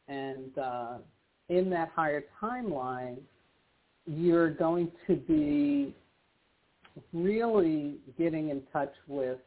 And 0.08 0.58
uh, 0.58 0.94
in 1.48 1.70
that 1.70 1.90
higher 1.94 2.24
timeline, 2.42 3.18
you're 4.06 4.50
going 4.50 4.90
to 5.06 5.14
be 5.14 5.94
really 7.12 7.96
getting 8.18 8.50
in 8.50 8.62
touch 8.72 8.92
with 9.06 9.38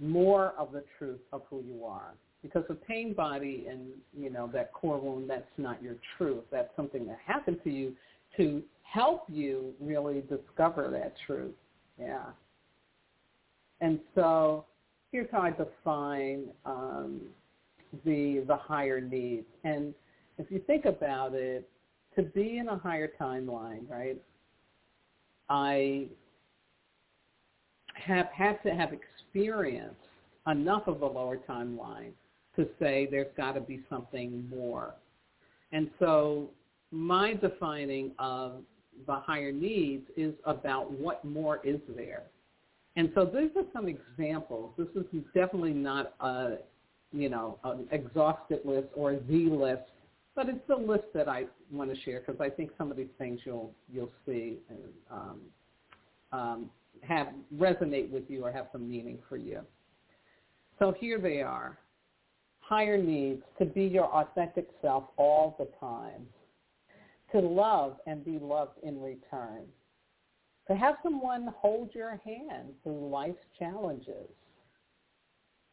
more 0.00 0.54
of 0.58 0.72
the 0.72 0.84
truth 0.98 1.20
of 1.32 1.42
who 1.50 1.62
you 1.62 1.84
are. 1.84 2.14
Because 2.42 2.64
the 2.68 2.74
pain 2.74 3.12
body 3.12 3.66
and, 3.68 3.88
you 4.18 4.30
know, 4.30 4.48
that 4.54 4.72
core 4.72 4.98
wound, 4.98 5.28
that's 5.28 5.44
not 5.58 5.82
your 5.82 5.96
truth. 6.16 6.44
That's 6.50 6.74
something 6.74 7.06
that 7.06 7.18
happened 7.24 7.58
to 7.64 7.70
you 7.70 7.94
to 8.38 8.62
help 8.82 9.24
you 9.28 9.74
really 9.78 10.22
discover 10.22 10.88
that 10.90 11.14
truth. 11.26 11.54
Yeah. 11.98 12.24
And 13.80 14.00
so 14.14 14.64
here's 15.12 15.28
how 15.30 15.42
I 15.42 15.50
define 15.50 16.46
um, 16.64 17.20
the 18.04 18.44
the 18.46 18.56
higher 18.56 19.00
needs. 19.00 19.46
And 19.64 19.94
if 20.38 20.50
you 20.50 20.60
think 20.66 20.84
about 20.84 21.34
it, 21.34 21.68
to 22.16 22.22
be 22.22 22.58
in 22.58 22.68
a 22.68 22.78
higher 22.78 23.10
timeline, 23.20 23.88
right? 23.88 24.16
I 25.48 26.06
have 27.94 28.28
had 28.34 28.62
to 28.62 28.74
have 28.74 28.92
experienced 29.32 29.96
enough 30.46 30.86
of 30.86 31.02
a 31.02 31.06
lower 31.06 31.38
timeline 31.48 32.12
to 32.56 32.66
say 32.78 33.08
there's 33.10 33.32
got 33.36 33.52
to 33.52 33.60
be 33.60 33.80
something 33.88 34.48
more. 34.48 34.94
And 35.72 35.90
so 35.98 36.50
my 36.90 37.34
defining 37.34 38.12
of 38.18 38.62
the 39.06 39.14
higher 39.14 39.52
needs 39.52 40.04
is 40.16 40.34
about 40.44 40.90
what 40.90 41.24
more 41.24 41.60
is 41.64 41.80
there. 41.96 42.24
And 42.96 43.10
so 43.14 43.24
these 43.24 43.50
are 43.56 43.64
some 43.72 43.86
examples. 43.88 44.72
This 44.76 44.88
is 44.96 45.22
definitely 45.32 45.72
not 45.72 46.14
a, 46.20 46.56
you 47.12 47.28
know, 47.28 47.58
an 47.64 47.86
exhaustive 47.92 48.60
list 48.64 48.88
or 48.94 49.16
the 49.28 49.48
list, 49.48 49.82
but 50.34 50.48
it's 50.48 50.68
a 50.70 50.76
list 50.76 51.04
that 51.14 51.28
I 51.28 51.44
want 51.70 51.94
to 51.94 52.00
share 52.02 52.20
because 52.20 52.40
I 52.40 52.50
think 52.50 52.70
some 52.76 52.90
of 52.90 52.96
these 52.96 53.06
things 53.16 53.40
you'll 53.44 53.72
you'll 53.92 54.10
see 54.26 54.58
and 54.68 54.78
um, 55.10 55.40
um, 56.32 56.70
have 57.02 57.28
resonate 57.56 58.10
with 58.10 58.24
you 58.28 58.44
or 58.44 58.52
have 58.52 58.68
some 58.72 58.88
meaning 58.88 59.18
for 59.28 59.36
you. 59.36 59.60
So 60.78 60.94
here 60.98 61.18
they 61.18 61.42
are. 61.42 61.78
Higher 62.60 62.96
needs 62.96 63.42
to 63.58 63.64
be 63.64 63.84
your 63.84 64.06
authentic 64.06 64.68
self 64.80 65.04
all 65.16 65.56
the 65.58 65.68
time, 65.80 66.26
to 67.32 67.40
love 67.40 67.96
and 68.06 68.24
be 68.24 68.38
loved 68.38 68.78
in 68.82 69.00
return, 69.00 69.62
to 70.68 70.76
have 70.76 70.96
someone 71.02 71.52
hold 71.58 71.90
your 71.94 72.20
hand 72.24 72.68
through 72.82 73.08
life's 73.08 73.38
challenges, 73.58 74.28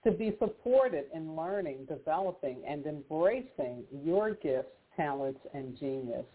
to 0.03 0.11
be 0.11 0.35
supported 0.39 1.05
in 1.13 1.35
learning, 1.35 1.85
developing, 1.87 2.63
and 2.67 2.85
embracing 2.85 3.83
your 4.03 4.33
gifts, 4.33 4.71
talents, 4.95 5.39
and 5.53 5.77
genius, 5.77 6.25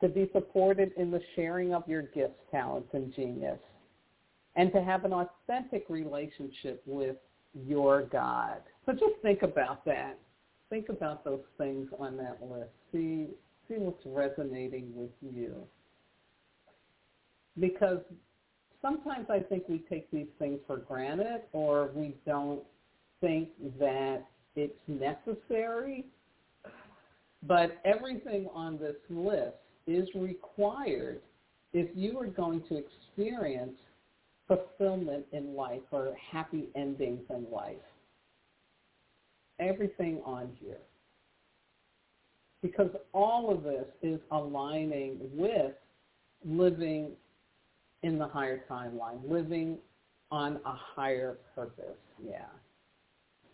to 0.00 0.08
be 0.08 0.30
supported 0.32 0.92
in 0.96 1.10
the 1.10 1.20
sharing 1.36 1.74
of 1.74 1.86
your 1.86 2.02
gifts, 2.02 2.40
talents, 2.50 2.88
and 2.92 3.14
genius, 3.14 3.58
and 4.56 4.72
to 4.72 4.82
have 4.82 5.04
an 5.04 5.12
authentic 5.12 5.84
relationship 5.88 6.82
with 6.86 7.16
your 7.66 8.02
God. 8.02 8.60
So 8.86 8.92
just 8.92 9.14
think 9.22 9.42
about 9.42 9.84
that. 9.84 10.18
Think 10.70 10.88
about 10.88 11.24
those 11.24 11.44
things 11.56 11.88
on 11.98 12.16
that 12.18 12.38
list. 12.42 12.70
See 12.92 13.28
see 13.68 13.74
what's 13.74 14.02
resonating 14.06 14.90
with 14.94 15.10
you. 15.20 15.54
Because 17.58 17.98
sometimes 18.80 19.26
I 19.30 19.40
think 19.40 19.64
we 19.68 19.82
take 19.90 20.10
these 20.10 20.28
things 20.38 20.58
for 20.66 20.78
granted 20.78 21.42
or 21.52 21.90
we 21.94 22.14
don't 22.26 22.62
think 23.20 23.50
that 23.78 24.24
it's 24.56 24.78
necessary. 24.86 26.06
But 27.46 27.78
everything 27.84 28.48
on 28.54 28.78
this 28.78 28.96
list 29.10 29.56
is 29.86 30.08
required 30.14 31.20
if 31.72 31.88
you 31.94 32.18
are 32.18 32.26
going 32.26 32.62
to 32.68 32.76
experience 32.76 33.76
fulfillment 34.48 35.26
in 35.32 35.54
life 35.54 35.82
or 35.90 36.14
happy 36.32 36.68
endings 36.74 37.20
in 37.30 37.46
life. 37.52 37.76
Everything 39.60 40.20
on 40.24 40.50
here. 40.60 40.78
Because 42.62 42.90
all 43.12 43.52
of 43.52 43.62
this 43.62 43.86
is 44.02 44.18
aligning 44.32 45.18
with 45.34 45.72
living 46.44 47.10
in 48.02 48.18
the 48.18 48.26
higher 48.26 48.64
timeline, 48.70 49.28
living 49.28 49.78
on 50.30 50.58
a 50.64 50.72
higher 50.72 51.36
purpose. 51.54 51.96
Yeah. 52.24 52.46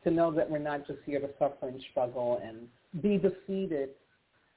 To 0.05 0.11
know 0.11 0.31
that 0.33 0.49
we're 0.49 0.59
not 0.59 0.87
just 0.87 1.01
here 1.05 1.21
to 1.21 1.29
suffer 1.39 1.69
and 1.69 1.83
struggle 1.91 2.41
and 2.45 2.69
be 3.03 3.19
defeated 3.19 3.91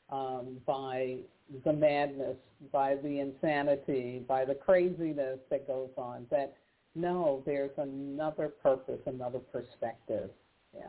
um, 0.10 0.58
by 0.66 1.18
the 1.64 1.74
madness, 1.74 2.38
by 2.72 2.96
the 2.96 3.20
insanity, 3.20 4.24
by 4.28 4.46
the 4.46 4.56
craziness 4.56 5.40
that 5.50 5.68
goes 5.68 5.90
on. 5.98 6.26
That 6.32 6.56
no, 6.96 7.44
there's 7.46 7.72
another 7.78 8.50
purpose, 8.50 9.00
another 9.06 9.40
perspective. 9.40 10.30
Yeah. 10.74 10.88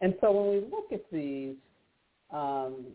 And 0.00 0.14
so 0.20 0.32
when 0.32 0.50
we 0.50 0.70
look 0.70 0.92
at 0.92 1.04
these, 1.12 1.56
um, 2.32 2.86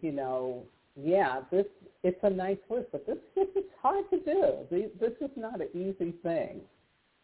you 0.00 0.12
know, 0.12 0.62
yeah, 0.96 1.40
this 1.50 1.66
it's 2.02 2.18
a 2.22 2.30
nice 2.30 2.58
list, 2.70 2.86
but 2.92 3.06
this 3.06 3.18
is 3.36 3.64
hard 3.82 4.04
to 4.10 4.18
do. 4.20 4.54
This 4.70 5.12
is 5.20 5.30
not 5.36 5.60
an 5.60 5.68
easy 5.74 6.14
thing. 6.22 6.60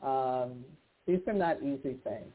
Um, 0.03 0.65
these 1.07 1.21
are 1.27 1.33
not 1.33 1.59
easy 1.63 1.97
things, 2.05 2.33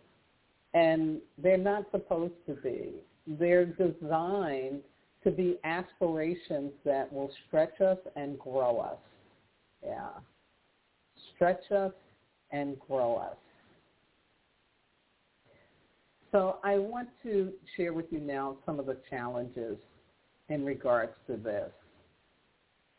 and 0.74 1.20
they're 1.38 1.58
not 1.58 1.86
supposed 1.92 2.34
to 2.48 2.54
be. 2.56 2.94
They're 3.38 3.66
designed 3.66 4.82
to 5.24 5.32
be 5.32 5.58
aspirations 5.64 6.72
that 6.86 7.12
will 7.12 7.30
stretch 7.48 7.80
us 7.82 7.98
and 8.16 8.40
grow 8.40 8.80
us. 8.80 8.98
Yeah. 9.86 10.10
Stretch 11.36 11.72
us 11.72 11.94
and 12.52 12.80
grow 12.80 13.18
us. 13.18 13.36
So 16.32 16.58
I 16.64 16.78
want 16.78 17.10
to 17.24 17.52
share 17.76 17.94
with 17.94 18.06
you 18.12 18.20
now 18.20 18.58
some 18.66 18.80
of 18.80 18.86
the 18.86 18.98
challenges 19.10 19.78
in 20.50 20.66
regards 20.66 21.14
to 21.28 21.38
this. 21.38 21.72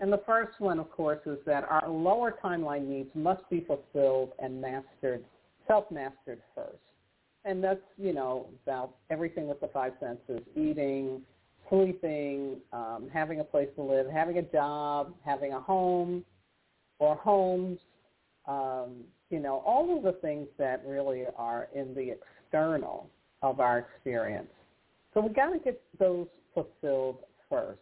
And 0.01 0.13
the 0.13 0.23
first 0.27 0.61
one, 0.61 0.79
of 0.79 0.91
course, 0.91 1.21
is 1.27 1.39
that 1.47 1.65
our 1.65 1.89
lower 1.89 2.35
timeline 2.43 2.89
needs 2.89 3.11
must 3.15 3.49
be 3.51 3.61
fulfilled 3.61 4.33
and 4.39 4.61
mastered, 4.61 5.25
self-mastered 5.67 6.41
first. 6.55 6.79
And 7.45 7.65
that's, 7.65 7.81
you 7.97 8.13
know, 8.13 8.49
about 8.65 8.97
everything 9.11 9.49
with 9.49 9.61
the 9.61 9.69
five 9.69 9.93
senses, 9.99 10.47
eating, 10.55 11.23
sleeping, 11.71 12.57
um, 12.73 13.09
having 13.13 13.41
a 13.41 13.45
place 13.45 13.69
to 13.77 13.83
live, 13.83 14.07
having 14.11 14.39
a 14.39 14.43
job, 14.43 15.15
having 15.25 15.53
a 15.53 15.61
home 15.61 16.25
or 16.99 17.17
homes, 17.17 17.79
um, 18.47 19.05
you 19.31 19.41
know, 19.41 19.63
all 19.65 19.97
of 19.97 20.03
the 20.03 20.13
things 20.21 20.49
that 20.59 20.83
really 20.87 21.25
are 21.37 21.69
in 21.75 21.95
the 21.95 22.15
external 22.15 23.09
of 23.43 23.61
our 23.61 23.79
experience. 23.79 24.51
So 25.15 25.21
we 25.21 25.31
got 25.31 25.51
to 25.51 25.59
get 25.59 25.81
those 25.99 26.27
fulfilled 26.53 27.19
first. 27.49 27.81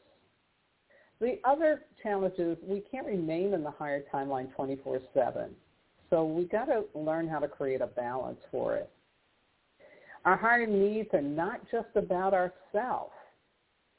The 1.21 1.38
other 1.44 1.83
challenge 2.03 2.35
is 2.38 2.57
we 2.62 2.81
can't 2.81 3.07
remain 3.07 3.53
in 3.53 3.64
the 3.64 3.71
higher 3.71 4.05
timeline 4.12 4.49
24-7. 4.57 5.49
So 6.11 6.25
we 6.25 6.44
got 6.44 6.66
to 6.66 6.85
learn 6.94 7.27
how 7.27 7.40
to 7.40 7.49
create 7.49 7.81
a 7.81 7.87
balance 7.87 8.38
for 8.51 8.77
it. 8.77 8.90
Our 10.24 10.37
higher 10.37 10.66
needs 10.66 11.09
are 11.12 11.22
not 11.22 11.61
just 11.70 11.88
about 11.94 12.35
ourselves. 12.35 13.12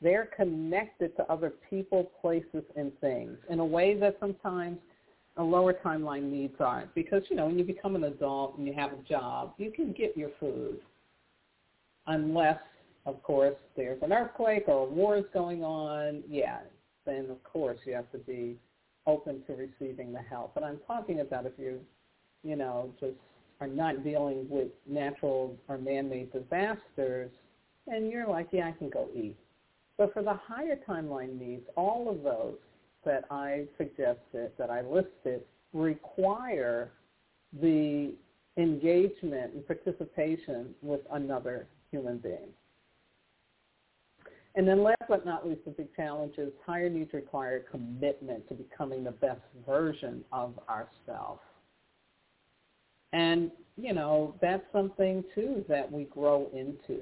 They're 0.02 0.30
connected 0.36 1.16
to 1.18 1.32
other 1.32 1.54
people, 1.70 2.12
places, 2.22 2.64
and 2.76 2.92
things 3.00 3.38
in 3.50 3.60
a 3.60 3.66
way 3.66 3.98
that 4.00 4.18
sometimes 4.20 4.78
a 5.38 5.44
lower 5.44 5.74
timeline 5.74 6.24
needs 6.24 6.56
aren't. 6.60 6.94
Because, 6.96 7.24
you 7.30 7.36
know, 7.36 7.48
when 7.48 7.58
you 7.58 7.66
become 7.66 7.96
an 7.96 8.06
adult 8.06 8.58
and 8.58 8.68
you 8.68 8.74
have 8.74 8.92
a 8.94 9.02
job, 9.08 9.54
you 9.58 9.72
can 9.72 9.94
get 9.94 10.16
your 10.16 10.30
food 10.40 10.80
unless, 12.08 12.60
of 13.06 13.22
course, 13.24 13.56
there's 13.76 14.02
an 14.02 14.14
earthquake 14.14 14.64
or 14.68 14.88
a 14.88 14.90
war 14.90 15.18
is 15.18 15.26
going 15.34 15.64
on. 15.64 16.24
Yeah, 16.30 16.60
then, 17.06 17.28
of 17.30 17.44
course, 17.44 17.78
you 17.86 17.94
have 17.94 18.12
to 18.12 18.18
be 18.20 18.58
open 19.06 19.42
to 19.48 19.54
receiving 19.54 20.14
the 20.14 20.22
help. 20.22 20.54
But 20.54 20.64
I'm 20.64 20.80
talking 20.88 21.22
about 21.22 21.46
if 21.46 21.54
you, 21.58 21.80
you 22.44 22.56
know, 22.56 22.90
just 23.00 23.16
are 23.62 23.68
not 23.68 24.04
dealing 24.04 24.48
with 24.50 24.70
natural 24.88 25.56
or 25.68 25.78
man-made 25.78 26.32
disasters, 26.32 27.32
and 27.88 28.12
you're 28.12 28.28
like, 28.28 28.50
yeah, 28.52 28.68
I 28.68 28.72
can 28.72 28.90
go 28.90 29.08
eat 29.16 29.36
but 30.00 30.14
for 30.14 30.24
the 30.24 30.34
higher 30.34 30.80
timeline 30.88 31.38
needs, 31.38 31.66
all 31.76 32.10
of 32.10 32.24
those 32.24 32.56
that 33.06 33.26
I 33.30 33.66
suggested, 33.78 34.54
that 34.58 34.70
I 34.70 34.82
listed, 34.82 35.42
require 35.74 36.92
the 37.62 38.14
engagement 38.56 39.54
and 39.54 39.68
participation 39.68 40.74
with 40.82 41.02
another 41.12 41.68
human 41.92 42.18
being. 42.18 42.48
And 44.56 44.66
then 44.66 44.84
last 44.84 45.04
but 45.10 45.26
not 45.26 45.46
least, 45.46 45.66
the 45.66 45.72
big 45.72 45.94
challenge 45.98 46.36
is 46.38 46.54
higher 46.66 46.90
needs 46.90 47.14
require 47.14 47.60
commitment 47.70 48.48
to 48.48 48.54
becoming 48.54 49.04
the 49.04 49.12
best 49.12 49.42
version 49.68 50.24
of 50.32 50.58
ourselves. 50.70 51.42
And, 53.14 53.52
you 53.78 53.94
know, 53.94 54.36
that's 54.42 54.64
something 54.72 55.24
too 55.34 55.66
that 55.68 55.92
we 55.92 56.04
grow 56.06 56.50
into 56.54 57.00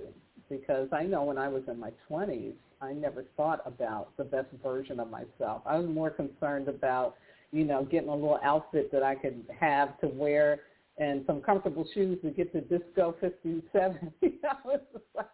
because 0.49 0.87
I 0.91 1.03
know 1.03 1.23
when 1.23 1.37
I 1.37 1.47
was 1.47 1.63
in 1.67 1.79
my 1.79 1.91
20s, 2.09 2.53
I 2.81 2.93
never 2.93 3.25
thought 3.35 3.61
about 3.65 4.15
the 4.17 4.23
best 4.23 4.47
version 4.63 4.99
of 4.99 5.09
myself. 5.09 5.63
I 5.65 5.77
was 5.77 5.87
more 5.87 6.09
concerned 6.09 6.67
about, 6.67 7.15
you 7.51 7.65
know, 7.65 7.83
getting 7.83 8.09
a 8.09 8.13
little 8.13 8.39
outfit 8.43 8.91
that 8.91 9.03
I 9.03 9.15
could 9.15 9.45
have 9.59 9.99
to 9.99 10.07
wear 10.07 10.61
and 10.97 11.23
some 11.27 11.41
comfortable 11.41 11.87
shoes 11.93 12.19
to 12.23 12.31
get 12.31 12.51
to 12.53 12.61
disco 12.61 13.15
57. 13.19 14.13
you 14.21 14.33
know, 14.43 14.79
like, 15.15 15.25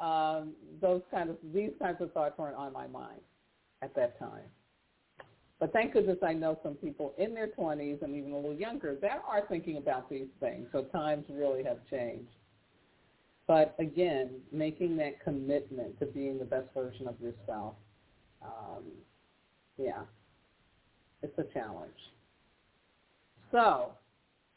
um, 0.00 0.52
those 0.80 1.02
kind 1.10 1.30
of 1.30 1.36
these 1.52 1.72
kinds 1.80 2.00
of 2.00 2.12
thoughts 2.12 2.38
weren't 2.38 2.56
on 2.56 2.72
my 2.72 2.86
mind 2.86 3.20
at 3.82 3.94
that 3.96 4.18
time. 4.18 4.42
But 5.60 5.72
thank 5.72 5.92
goodness 5.92 6.18
I 6.22 6.34
know 6.34 6.58
some 6.62 6.74
people 6.74 7.14
in 7.18 7.34
their 7.34 7.48
20s 7.48 8.02
and 8.02 8.14
even 8.14 8.32
a 8.32 8.36
little 8.36 8.54
younger 8.54 8.96
that 9.02 9.22
are 9.28 9.44
thinking 9.48 9.76
about 9.76 10.08
these 10.08 10.28
things. 10.38 10.68
So 10.72 10.82
times 10.84 11.24
really 11.28 11.64
have 11.64 11.78
changed. 11.90 12.30
But 13.48 13.74
again, 13.78 14.40
making 14.52 14.96
that 14.98 15.24
commitment 15.24 15.98
to 15.98 16.06
being 16.06 16.38
the 16.38 16.44
best 16.44 16.66
version 16.74 17.08
of 17.08 17.14
yourself, 17.20 17.74
um, 18.42 18.84
yeah, 19.78 20.02
it's 21.22 21.36
a 21.38 21.44
challenge. 21.54 21.90
So, 23.50 23.92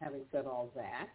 having 0.01 0.21
said 0.31 0.45
all 0.45 0.69
that, 0.75 1.09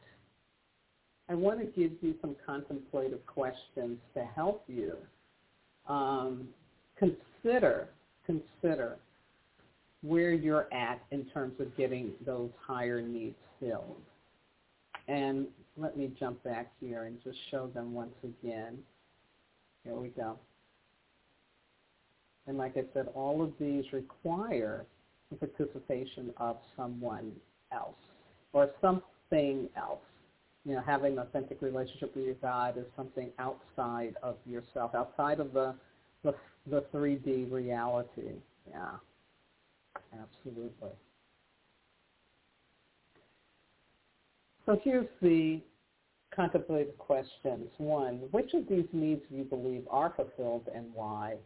I 1.28 1.34
want 1.34 1.60
to 1.60 1.66
give 1.66 1.92
you 2.00 2.14
some 2.20 2.34
contemplative 2.46 3.24
questions 3.26 3.98
to 4.14 4.24
help 4.34 4.64
you 4.66 4.96
um, 5.86 6.48
consider 6.98 7.88
consider 8.24 8.96
where 10.02 10.32
you're 10.32 10.72
at 10.72 11.02
in 11.10 11.24
terms 11.26 11.54
of 11.60 11.76
getting 11.76 12.12
those 12.24 12.50
higher 12.64 13.00
needs 13.00 13.36
filled. 13.60 14.00
And 15.08 15.46
let 15.76 15.96
me 15.96 16.10
jump 16.18 16.42
back 16.42 16.70
here 16.80 17.04
and 17.04 17.22
just 17.22 17.38
show 17.50 17.68
them 17.68 17.94
once 17.94 18.14
again. 18.24 18.78
Here 19.84 19.94
we 19.94 20.08
go. 20.08 20.38
And 22.46 22.58
like 22.58 22.76
I 22.76 22.84
said, 22.94 23.08
all 23.14 23.42
of 23.42 23.52
these 23.58 23.84
require 23.92 24.84
the 25.30 25.36
participation 25.36 26.32
of 26.38 26.56
someone 26.76 27.32
else 27.72 27.96
or 28.52 28.70
something 28.80 29.68
else. 29.76 29.98
You 30.64 30.74
know, 30.74 30.82
having 30.84 31.12
an 31.12 31.18
authentic 31.20 31.62
relationship 31.62 32.14
with 32.16 32.24
your 32.24 32.34
God 32.34 32.76
is 32.76 32.84
something 32.96 33.30
outside 33.38 34.14
of 34.22 34.36
yourself, 34.44 34.94
outside 34.94 35.40
of 35.40 35.52
the 35.52 35.74
the, 36.24 36.34
the 36.68 36.84
3D 36.92 37.50
reality. 37.52 38.32
Yeah, 38.68 38.90
absolutely. 40.12 40.90
So 44.64 44.80
here's 44.82 45.06
the 45.22 45.60
contemplative 46.34 46.96
questions. 46.98 47.68
One, 47.78 48.28
which 48.32 48.52
of 48.54 48.68
these 48.68 48.86
needs 48.92 49.22
do 49.30 49.36
you 49.36 49.44
believe 49.44 49.84
are 49.90 50.12
fulfilled 50.14 50.68
and 50.74 50.86
why? 50.92 51.36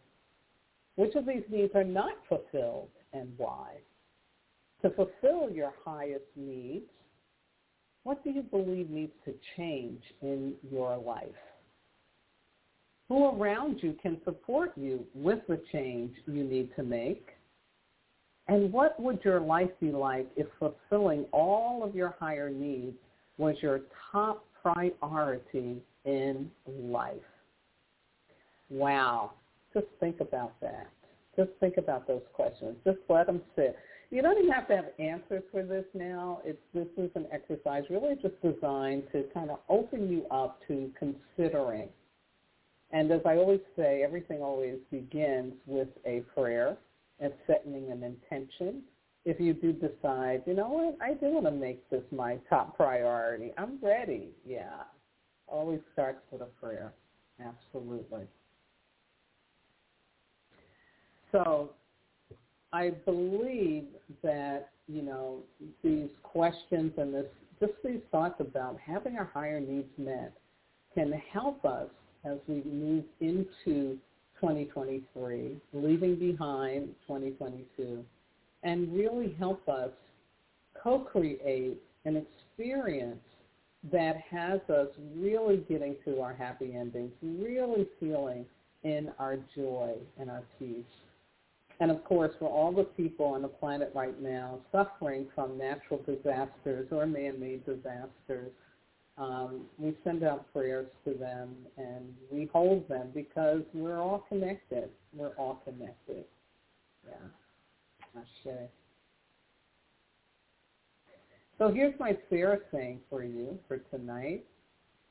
Which 0.96 1.14
of 1.14 1.26
these 1.26 1.42
needs 1.50 1.74
are 1.74 1.84
not 1.84 2.14
fulfilled 2.28 2.88
and 3.12 3.28
why? 3.36 3.74
To 4.82 4.90
fulfill 4.90 5.50
your 5.50 5.72
highest 5.84 6.24
needs, 6.34 6.86
what 8.04 8.24
do 8.24 8.30
you 8.30 8.42
believe 8.42 8.88
needs 8.88 9.12
to 9.26 9.34
change 9.56 10.02
in 10.22 10.54
your 10.70 10.96
life? 10.96 11.28
Who 13.08 13.26
around 13.26 13.80
you 13.82 13.94
can 14.00 14.18
support 14.24 14.72
you 14.76 15.04
with 15.14 15.40
the 15.48 15.60
change 15.72 16.12
you 16.26 16.44
need 16.44 16.70
to 16.76 16.82
make? 16.82 17.30
And 18.50 18.72
what 18.72 18.98
would 18.98 19.20
your 19.24 19.38
life 19.38 19.70
be 19.80 19.92
like 19.92 20.26
if 20.34 20.48
fulfilling 20.58 21.24
all 21.30 21.84
of 21.84 21.94
your 21.94 22.16
higher 22.18 22.50
needs 22.50 22.96
was 23.38 23.54
your 23.62 23.82
top 24.10 24.44
priority 24.60 25.80
in 26.04 26.50
life? 26.66 27.14
Wow. 28.68 29.34
Just 29.72 29.86
think 30.00 30.18
about 30.18 30.60
that. 30.60 30.88
Just 31.36 31.50
think 31.60 31.76
about 31.76 32.08
those 32.08 32.22
questions. 32.32 32.76
Just 32.84 32.98
let 33.08 33.26
them 33.26 33.40
sit. 33.54 33.78
You 34.10 34.20
don't 34.20 34.36
even 34.36 34.50
have 34.50 34.66
to 34.66 34.74
have 34.74 34.86
answers 34.98 35.44
for 35.52 35.62
this 35.62 35.84
now. 35.94 36.40
It's, 36.44 36.58
this 36.74 36.88
is 36.96 37.10
an 37.14 37.26
exercise 37.30 37.84
really 37.88 38.16
just 38.20 38.34
designed 38.42 39.04
to 39.12 39.26
kind 39.32 39.50
of 39.50 39.60
open 39.68 40.10
you 40.10 40.26
up 40.32 40.58
to 40.66 40.90
considering. 40.98 41.88
And 42.90 43.12
as 43.12 43.20
I 43.24 43.36
always 43.36 43.60
say, 43.76 44.02
everything 44.02 44.42
always 44.42 44.78
begins 44.90 45.52
with 45.68 45.86
a 46.04 46.24
prayer 46.34 46.76
and 47.20 47.32
setting 47.46 47.90
an 47.90 48.02
intention 48.02 48.82
if 49.24 49.38
you 49.38 49.52
do 49.52 49.72
decide, 49.72 50.42
you 50.46 50.54
know 50.54 50.68
what, 50.68 50.96
I 51.02 51.14
do 51.14 51.26
want 51.26 51.46
to 51.46 51.52
make 51.52 51.88
this 51.90 52.02
my 52.10 52.38
top 52.48 52.76
priority. 52.76 53.52
I'm 53.58 53.78
ready. 53.82 54.30
Yeah. 54.46 54.82
Always 55.46 55.80
starts 55.92 56.20
with 56.30 56.40
a 56.40 56.46
prayer. 56.46 56.92
Absolutely. 57.38 58.22
So 61.32 61.70
I 62.72 62.90
believe 63.04 63.84
that, 64.22 64.70
you 64.88 65.02
know, 65.02 65.40
these 65.82 66.08
questions 66.22 66.92
and 66.96 67.14
this 67.14 67.26
just 67.60 67.72
these 67.84 68.00
thoughts 68.10 68.36
about 68.40 68.78
having 68.84 69.16
our 69.16 69.30
higher 69.34 69.60
needs 69.60 69.90
met 69.98 70.32
can 70.94 71.12
help 71.30 71.64
us 71.66 71.88
as 72.24 72.38
we 72.48 72.62
move 72.64 73.04
into 73.20 73.98
2023, 74.40 75.56
leaving 75.72 76.16
behind 76.16 76.88
2022 77.06 78.04
and 78.62 78.94
really 78.94 79.34
help 79.38 79.66
us 79.68 79.90
co-create 80.82 81.78
an 82.04 82.16
experience 82.16 83.20
that 83.92 84.16
has 84.30 84.60
us 84.68 84.88
really 85.16 85.58
getting 85.68 85.96
to 86.04 86.20
our 86.20 86.34
happy 86.34 86.74
endings, 86.76 87.12
really 87.22 87.86
feeling 87.98 88.44
in 88.82 89.10
our 89.18 89.36
joy 89.56 89.94
and 90.18 90.30
our 90.30 90.42
peace. 90.58 90.84
And 91.80 91.90
of 91.90 92.04
course, 92.04 92.32
for 92.38 92.48
all 92.48 92.72
the 92.72 92.84
people 92.84 93.26
on 93.26 93.40
the 93.40 93.48
planet 93.48 93.90
right 93.94 94.20
now 94.20 94.60
suffering 94.70 95.26
from 95.34 95.56
natural 95.56 96.00
disasters 96.06 96.86
or 96.90 97.06
man-made 97.06 97.64
disasters, 97.64 98.52
um, 99.20 99.66
we 99.78 99.94
send 100.02 100.24
out 100.24 100.50
prayers 100.52 100.86
to 101.04 101.12
them 101.12 101.54
and 101.76 102.14
we 102.32 102.46
hold 102.46 102.88
them 102.88 103.10
because 103.14 103.60
we're 103.74 103.98
all 103.98 104.24
connected. 104.28 104.88
We're 105.14 105.34
all 105.36 105.60
connected. 105.64 106.24
Yeah. 107.06 107.28
So 111.58 111.70
here's 111.70 111.98
my 112.00 112.16
fair 112.30 112.62
saying 112.72 113.00
for 113.10 113.22
you 113.22 113.58
for 113.68 113.78
tonight, 113.94 114.44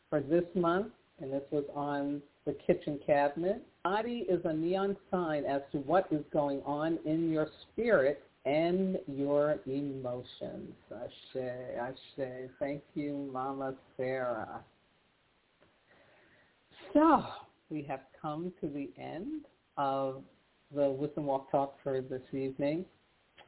for 0.10 0.20
this 0.20 0.46
month, 0.56 0.88
and 1.22 1.32
this 1.32 1.44
was 1.52 1.66
on 1.76 2.22
the 2.46 2.54
kitchen 2.66 3.00
cabinet. 3.06 3.62
Body 3.84 4.26
is 4.28 4.42
a 4.46 4.54
neon 4.54 4.98
sign 5.12 5.46
as 5.46 5.62
to 5.72 5.78
what 5.80 6.08
is 6.10 6.24
going 6.34 6.62
on 6.66 6.98
in 7.06 7.32
your 7.32 7.48
spirit 7.72 8.24
and 8.46 8.98
your 9.08 9.60
emotions. 9.68 10.74
Ashe, 10.92 11.44
Ashe. 11.80 12.50
Thank 12.60 12.82
you, 12.96 13.30
Mama 13.32 13.76
Sarah. 13.98 14.62
So 16.94 17.24
we 17.70 17.84
have 17.84 18.02
come 18.22 18.52
to 18.62 18.68
the 18.68 18.90
end 18.98 19.46
of 19.78 20.24
the 20.74 20.90
Wisdom 20.90 21.26
Walk 21.26 21.52
Talk 21.52 21.76
for 21.84 22.02
this 22.02 22.22
evening. 22.34 22.86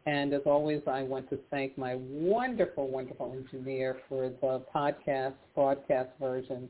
And 0.05 0.33
as 0.33 0.41
always, 0.45 0.81
I 0.87 1.03
want 1.03 1.29
to 1.29 1.39
thank 1.51 1.77
my 1.77 1.95
wonderful, 1.95 2.87
wonderful 2.87 3.35
engineer 3.37 3.97
for 4.09 4.29
the 4.41 4.63
podcast, 4.73 5.33
broadcast 5.53 6.09
version, 6.19 6.67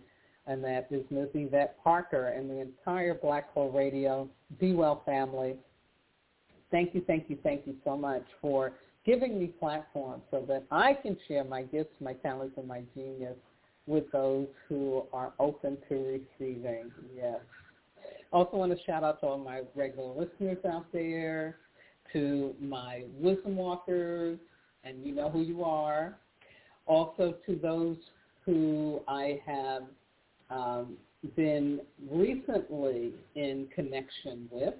and 0.48 0.64
that 0.64 0.88
is 0.92 1.06
Ms. 1.10 1.30
Yvette 1.34 1.82
Parker 1.84 2.28
and 2.28 2.50
the 2.50 2.60
entire 2.60 3.14
Blog 3.14 3.44
Talk 3.54 3.74
Radio 3.74 4.28
Be 4.60 4.74
Well 4.74 5.02
family. 5.06 5.56
Thank 6.72 6.96
you, 6.96 7.04
thank 7.06 7.30
you, 7.30 7.38
thank 7.44 7.68
you 7.68 7.76
so 7.84 7.98
much 7.98 8.24
for 8.42 8.74
giving 9.06 9.40
me 9.40 9.48
platform 9.48 10.22
so 10.32 10.44
that 10.48 10.64
I 10.72 10.94
can 10.94 11.18
share 11.28 11.44
my 11.44 11.64
gifts, 11.64 11.94
my 12.00 12.14
talents, 12.14 12.56
and 12.58 12.68
my 12.68 12.82
genius 12.96 13.36
with 13.88 14.10
those 14.12 14.48
who 14.70 15.04
are 15.12 15.34
open 15.40 15.78
to 15.90 15.96
receiving. 16.40 16.92
Yes. 17.16 17.40
Also 18.32 18.58
want 18.58 18.72
to 18.72 18.84
shout 18.86 19.04
out 19.04 19.20
to 19.22 19.28
all 19.28 19.38
my 19.38 19.62
regular 19.76 20.14
listeners 20.14 20.58
out 20.66 20.86
there, 20.94 21.58
to 22.14 22.56
my 22.62 23.04
wisdom 23.20 23.58
walkers, 23.58 24.40
and 24.84 25.06
you 25.06 25.14
know 25.14 25.30
who 25.30 25.42
you 25.42 25.64
are. 25.64 26.18
Also 26.86 27.36
to 27.46 27.56
those 27.56 27.98
who 28.46 29.02
I 29.08 29.40
have 29.46 29.84
um, 30.50 30.98
been 31.36 31.82
recently 32.10 33.14
in 33.36 33.68
connection 33.76 34.48
with. 34.52 34.74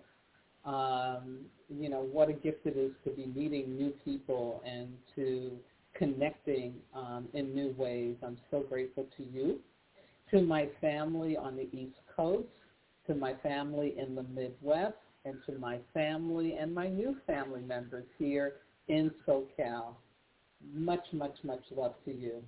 Um, 0.66 1.40
you 1.80 1.90
know, 1.90 2.08
what 2.12 2.30
a 2.30 2.34
gift 2.34 2.66
it 2.66 2.78
is 2.78 2.92
to 3.04 3.12
be 3.12 3.26
meeting 3.28 3.78
new 3.78 3.92
people 4.04 4.62
and 4.66 4.88
to 5.16 5.52
connecting 5.94 6.74
um, 6.96 7.28
in 7.34 7.54
new 7.54 7.74
ways. 7.78 8.16
I'm 8.24 8.38
so 8.50 8.62
grateful 8.62 9.06
to 9.18 9.24
you. 9.24 9.60
To 10.32 10.42
my 10.42 10.70
family 10.80 11.36
on 11.36 11.56
the 11.56 11.68
East 11.74 11.98
Coast, 12.16 12.48
to 13.08 13.16
my 13.16 13.34
family 13.44 13.96
in 13.98 14.16
the 14.16 14.24
Midwest, 14.24 14.96
and 15.26 15.36
to 15.46 15.54
my 15.60 15.80
family 15.94 16.56
and 16.60 16.74
my 16.74 16.88
new 16.88 17.16
family 17.28 17.62
members 17.62 18.06
here 18.18 18.54
in 18.88 19.12
SoCal. 19.28 19.94
Much, 20.74 21.04
much, 21.14 21.36
much 21.44 21.62
love 21.76 21.94
to 22.06 22.12
you. 22.12 22.42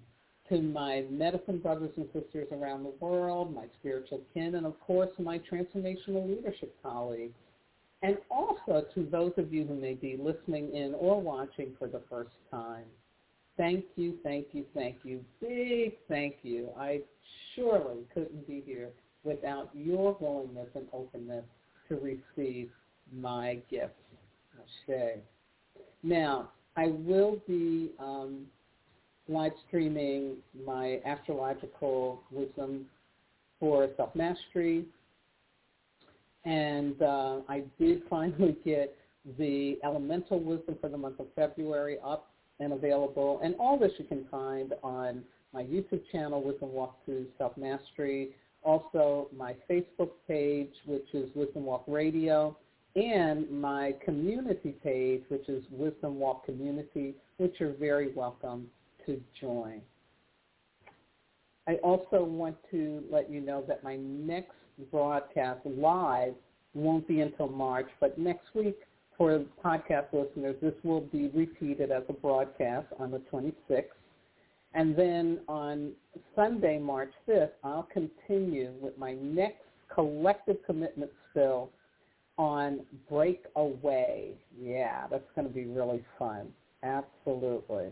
to 0.49 0.62
my 0.62 1.05
medicine 1.09 1.59
brothers 1.59 1.91
and 1.95 2.05
sisters 2.13 2.47
around 2.51 2.83
the 2.83 2.93
world, 2.99 3.53
my 3.53 3.65
spiritual 3.79 4.21
kin, 4.33 4.55
and 4.55 4.65
of 4.65 4.79
course 4.81 5.09
my 5.17 5.39
transformational 5.39 6.27
leadership 6.27 6.75
colleagues. 6.83 7.33
And 8.03 8.17
also 8.29 8.85
to 8.93 9.07
those 9.09 9.31
of 9.37 9.53
you 9.53 9.65
who 9.65 9.75
may 9.75 9.93
be 9.93 10.17
listening 10.17 10.75
in 10.75 10.93
or 10.93 11.21
watching 11.21 11.73
for 11.79 11.87
the 11.87 12.01
first 12.09 12.31
time. 12.51 12.83
Thank 13.55 13.85
you, 13.95 14.15
thank 14.23 14.47
you, 14.51 14.65
thank 14.73 14.97
you. 15.03 15.23
Big 15.39 15.93
thank 16.09 16.35
you. 16.43 16.69
I 16.77 17.01
surely 17.55 17.99
couldn't 18.13 18.45
be 18.45 18.61
here 18.65 18.89
without 19.23 19.69
your 19.73 20.17
willingness 20.19 20.67
and 20.75 20.85
openness 20.91 21.45
to 21.87 21.95
receive 21.95 22.69
my 23.11 23.59
gifts. 23.71 23.93
Ashe. 24.59 25.19
Now, 26.03 26.49
I 26.75 26.87
will 26.87 27.37
be 27.47 27.91
um, 27.99 28.45
live 29.29 29.53
streaming 29.67 30.37
my 30.65 30.99
astrological 31.05 32.21
wisdom 32.31 32.85
for 33.59 33.87
self-mastery. 33.95 34.85
And 36.45 37.01
uh, 37.01 37.38
I 37.47 37.63
did 37.79 38.03
finally 38.10 38.58
get 38.65 38.95
the 39.38 39.77
elemental 39.84 40.39
wisdom 40.39 40.77
for 40.82 40.89
the 40.89 40.97
month 40.97 41.19
of 41.19 41.27
February 41.36 41.97
up 42.03 42.29
and 42.60 42.73
available. 42.73 43.39
And 43.43 43.56
all 43.60 43.77
this 43.77 43.91
you 43.97 44.06
can 44.06 44.25
find 44.29 44.73
on 44.84 45.23
my 45.53 45.63
YouTube 45.63 46.01
channel, 46.12 46.43
Wisdom 46.43 46.73
Walk 46.73 47.06
to 47.06 47.25
Self-Mastery, 47.38 48.32
also 48.63 49.29
my 49.38 49.56
Facebook 49.69 50.10
page, 50.27 50.71
which 50.86 51.08
is 51.13 51.29
Wisdom 51.36 51.65
Walk 51.65 51.84
Radio, 51.88 52.58
and 52.95 53.49
my 53.49 53.93
community 54.03 54.75
page, 54.84 55.23
which 55.29 55.47
is 55.49 55.63
Wisdom 55.71 56.19
Walk 56.19 56.45
Community, 56.45 57.15
which 57.38 57.56
you're 57.60 57.73
very 57.73 58.13
welcome 58.13 58.67
to 59.06 59.19
join. 59.39 59.82
I 61.67 61.75
also 61.75 62.23
want 62.23 62.58
to 62.71 63.03
let 63.10 63.32
you 63.32 63.41
know 63.41 63.63
that 63.67 63.84
my 63.84 63.95
next 63.95 64.56
broadcast 64.91 65.59
live 65.65 66.33
won't 66.73 67.07
be 67.07 67.21
until 67.21 67.47
March, 67.47 67.88
but 67.99 68.17
next 68.17 68.47
week 68.55 68.77
for 69.17 69.43
podcast 69.63 70.07
listeners, 70.12 70.55
this 70.62 70.73
will 70.83 71.01
be 71.01 71.29
repeated 71.29 71.91
as 71.91 72.03
a 72.09 72.13
broadcast 72.13 72.88
on 72.99 73.12
the 73.12 73.21
26th. 73.31 73.83
And 74.73 74.95
then 74.95 75.41
on 75.47 75.91
Sunday, 76.36 76.79
March 76.79 77.12
5th, 77.27 77.51
I'll 77.63 77.88
continue 77.93 78.71
with 78.81 78.97
my 78.97 79.13
next 79.13 79.62
collective 79.93 80.57
commitment 80.65 81.12
spill 81.29 81.69
on 82.38 82.79
Breakaway. 83.09 84.33
Yeah, 84.59 85.05
that's 85.12 85.23
going 85.36 85.47
to 85.47 85.53
be 85.53 85.65
really 85.65 86.03
fun. 86.17 86.47
Absolutely. 86.81 87.91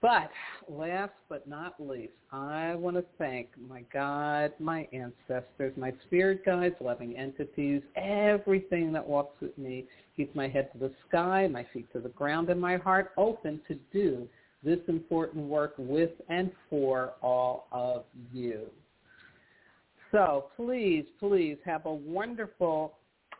But 0.00 0.30
last 0.68 1.12
but 1.28 1.48
not 1.48 1.74
least, 1.80 2.12
I 2.30 2.76
want 2.76 2.96
to 2.96 3.04
thank 3.18 3.48
my 3.68 3.82
God, 3.92 4.52
my 4.60 4.86
ancestors, 4.92 5.72
my 5.76 5.92
spirit 6.06 6.44
guides, 6.46 6.76
loving 6.80 7.16
entities, 7.16 7.82
everything 7.96 8.92
that 8.92 9.04
walks 9.04 9.40
with 9.40 9.58
me, 9.58 9.86
keeps 10.16 10.34
my 10.36 10.46
head 10.46 10.70
to 10.72 10.78
the 10.78 10.92
sky, 11.08 11.48
my 11.48 11.66
feet 11.72 11.92
to 11.92 12.00
the 12.00 12.10
ground, 12.10 12.48
and 12.48 12.60
my 12.60 12.76
heart 12.76 13.10
open 13.16 13.60
to 13.66 13.74
do 13.92 14.28
this 14.62 14.78
important 14.86 15.44
work 15.44 15.74
with 15.78 16.10
and 16.28 16.52
for 16.70 17.14
all 17.20 17.66
of 17.72 18.04
you. 18.32 18.66
So 20.12 20.46
please, 20.56 21.04
please 21.18 21.58
have 21.64 21.86
a 21.86 21.92
wonderful 21.92 22.97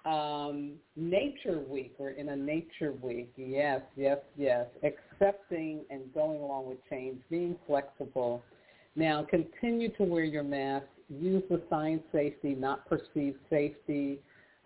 um, 0.09 0.73
nature 0.97 1.61
week. 1.69 1.95
We're 1.99 2.11
in 2.11 2.31
a 2.31 2.37
nature 2.37 2.95
week. 3.03 3.31
Yes, 3.37 3.83
yes, 3.97 4.19
yes. 4.37 4.67
Accepting 4.83 5.85
and 5.91 6.03
going 6.15 6.41
along 6.41 6.69
with 6.69 6.79
change, 6.89 7.19
being 7.31 7.57
flexible. 7.67 8.43
Now 8.97 9.27
continue 9.29 9.91
to 9.97 10.05
wear 10.05 10.25
your 10.25 10.45
mask. 10.45 10.87
Use 11.11 11.43
the 11.51 11.61
sign 11.69 12.01
safety, 12.11 12.55
not 12.55 12.89
perceived 12.89 13.39
safety. 13.51 14.19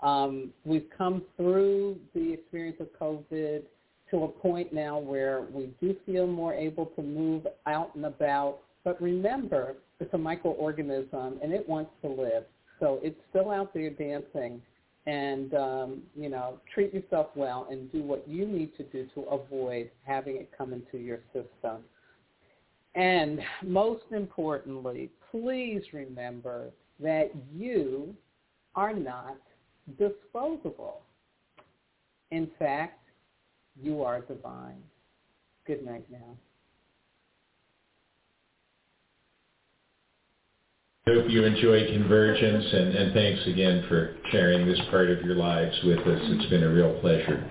Um, 0.02 0.50
we've 0.64 0.88
come 0.96 1.22
through 1.37 1.98
the 2.14 2.33
experience 2.33 2.78
of 2.81 2.88
COVID 3.00 3.62
to 4.11 4.24
a 4.24 4.28
point 4.28 4.72
now 4.72 4.98
where 4.98 5.42
we 5.52 5.70
do 5.81 5.96
feel 6.07 6.26
more 6.26 6.55
able 6.55 6.87
to 6.87 7.02
move 7.02 7.46
out 7.66 7.94
and 7.94 8.07
about. 8.07 8.59
But 8.85 9.00
remember, 9.00 9.74
it's 10.00 10.12
a 10.14 10.18
microorganism 10.18 11.42
and 11.42 11.52
it 11.52 11.68
wants 11.68 11.90
to 12.02 12.09
live. 12.09 12.44
So 12.81 13.00
it's 13.02 13.18
still 13.31 13.50
out 13.50 13.72
there 13.72 13.90
dancing 13.90 14.61
and 15.07 15.55
um, 15.55 16.03
you 16.15 16.29
know 16.29 16.59
treat 16.73 16.95
yourself 16.95 17.29
well 17.35 17.67
and 17.71 17.91
do 17.91 18.03
what 18.03 18.27
you 18.29 18.47
need 18.47 18.77
to 18.77 18.85
do 18.85 19.09
to 19.15 19.23
avoid 19.23 19.91
having 20.05 20.37
it 20.37 20.51
come 20.57 20.73
into 20.73 20.99
your 20.99 21.21
system. 21.33 21.83
And 22.95 23.41
most 23.65 24.05
importantly, 24.11 25.11
please 25.31 25.83
remember 25.93 26.71
that 27.01 27.31
you 27.53 28.15
are 28.77 28.93
not 28.93 29.38
disposable. 29.99 31.01
In 32.31 32.51
fact, 32.59 33.01
you 33.81 34.03
are 34.03 34.21
divine. 34.21 34.83
Good 35.67 35.85
night 35.85 36.05
now. 36.11 36.37
Hope 41.07 41.29
you 41.29 41.45
enjoy 41.45 41.85
Convergence, 41.91 42.65
and, 42.73 42.95
and 42.95 43.12
thanks 43.12 43.45
again 43.49 43.85
for 43.88 44.15
sharing 44.31 44.67
this 44.67 44.81
part 44.88 45.11
of 45.11 45.21
your 45.23 45.35
lives 45.35 45.77
with 45.83 45.99
us. 45.99 46.21
It's 46.23 46.49
been 46.49 46.62
a 46.62 46.71
real 46.71 46.97
pleasure. 47.01 47.51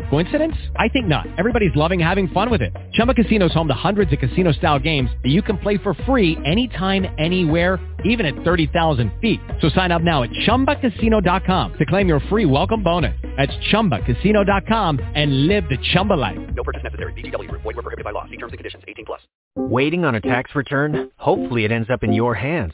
Coincidence? 0.11 0.57
I 0.75 0.89
think 0.89 1.07
not. 1.07 1.25
Everybody's 1.37 1.73
loving 1.73 1.97
having 1.97 2.27
fun 2.27 2.51
with 2.51 2.61
it. 2.61 2.75
Chumba 2.91 3.13
Casino 3.13 3.45
is 3.45 3.53
home 3.53 3.69
to 3.69 3.73
hundreds 3.73 4.11
of 4.11 4.19
casino-style 4.19 4.79
games 4.79 5.09
that 5.23 5.29
you 5.29 5.41
can 5.41 5.57
play 5.57 5.77
for 5.77 5.93
free 6.05 6.37
anytime, 6.45 7.05
anywhere, 7.17 7.79
even 8.03 8.25
at 8.25 8.35
30,000 8.43 9.09
feet. 9.21 9.39
So 9.61 9.69
sign 9.69 9.89
up 9.93 10.01
now 10.01 10.23
at 10.23 10.31
ChumbaCasino.com 10.31 11.73
to 11.75 11.85
claim 11.85 12.09
your 12.09 12.19
free 12.29 12.45
welcome 12.45 12.83
bonus. 12.83 13.15
That's 13.37 13.53
ChumbaCasino.com 13.71 14.99
and 15.15 15.47
live 15.47 15.63
the 15.69 15.77
Chumba 15.93 16.15
life. 16.15 16.37
No 16.55 16.63
purchase 16.63 16.83
necessary. 16.83 17.13
VGW. 17.13 17.49
Void 17.49 17.63
were 17.63 17.73
prohibited 17.81 18.03
by 18.03 18.11
law. 18.11 18.25
See 18.25 18.35
terms 18.35 18.51
and 18.51 18.59
conditions. 18.59 18.83
18 18.89 19.05
plus. 19.05 19.21
Waiting 19.55 20.03
on 20.03 20.15
a 20.15 20.19
tax 20.21 20.53
return? 20.55 21.09
Hopefully 21.15 21.63
it 21.63 21.71
ends 21.71 21.89
up 21.89 22.03
in 22.03 22.11
your 22.11 22.35
hands. 22.35 22.73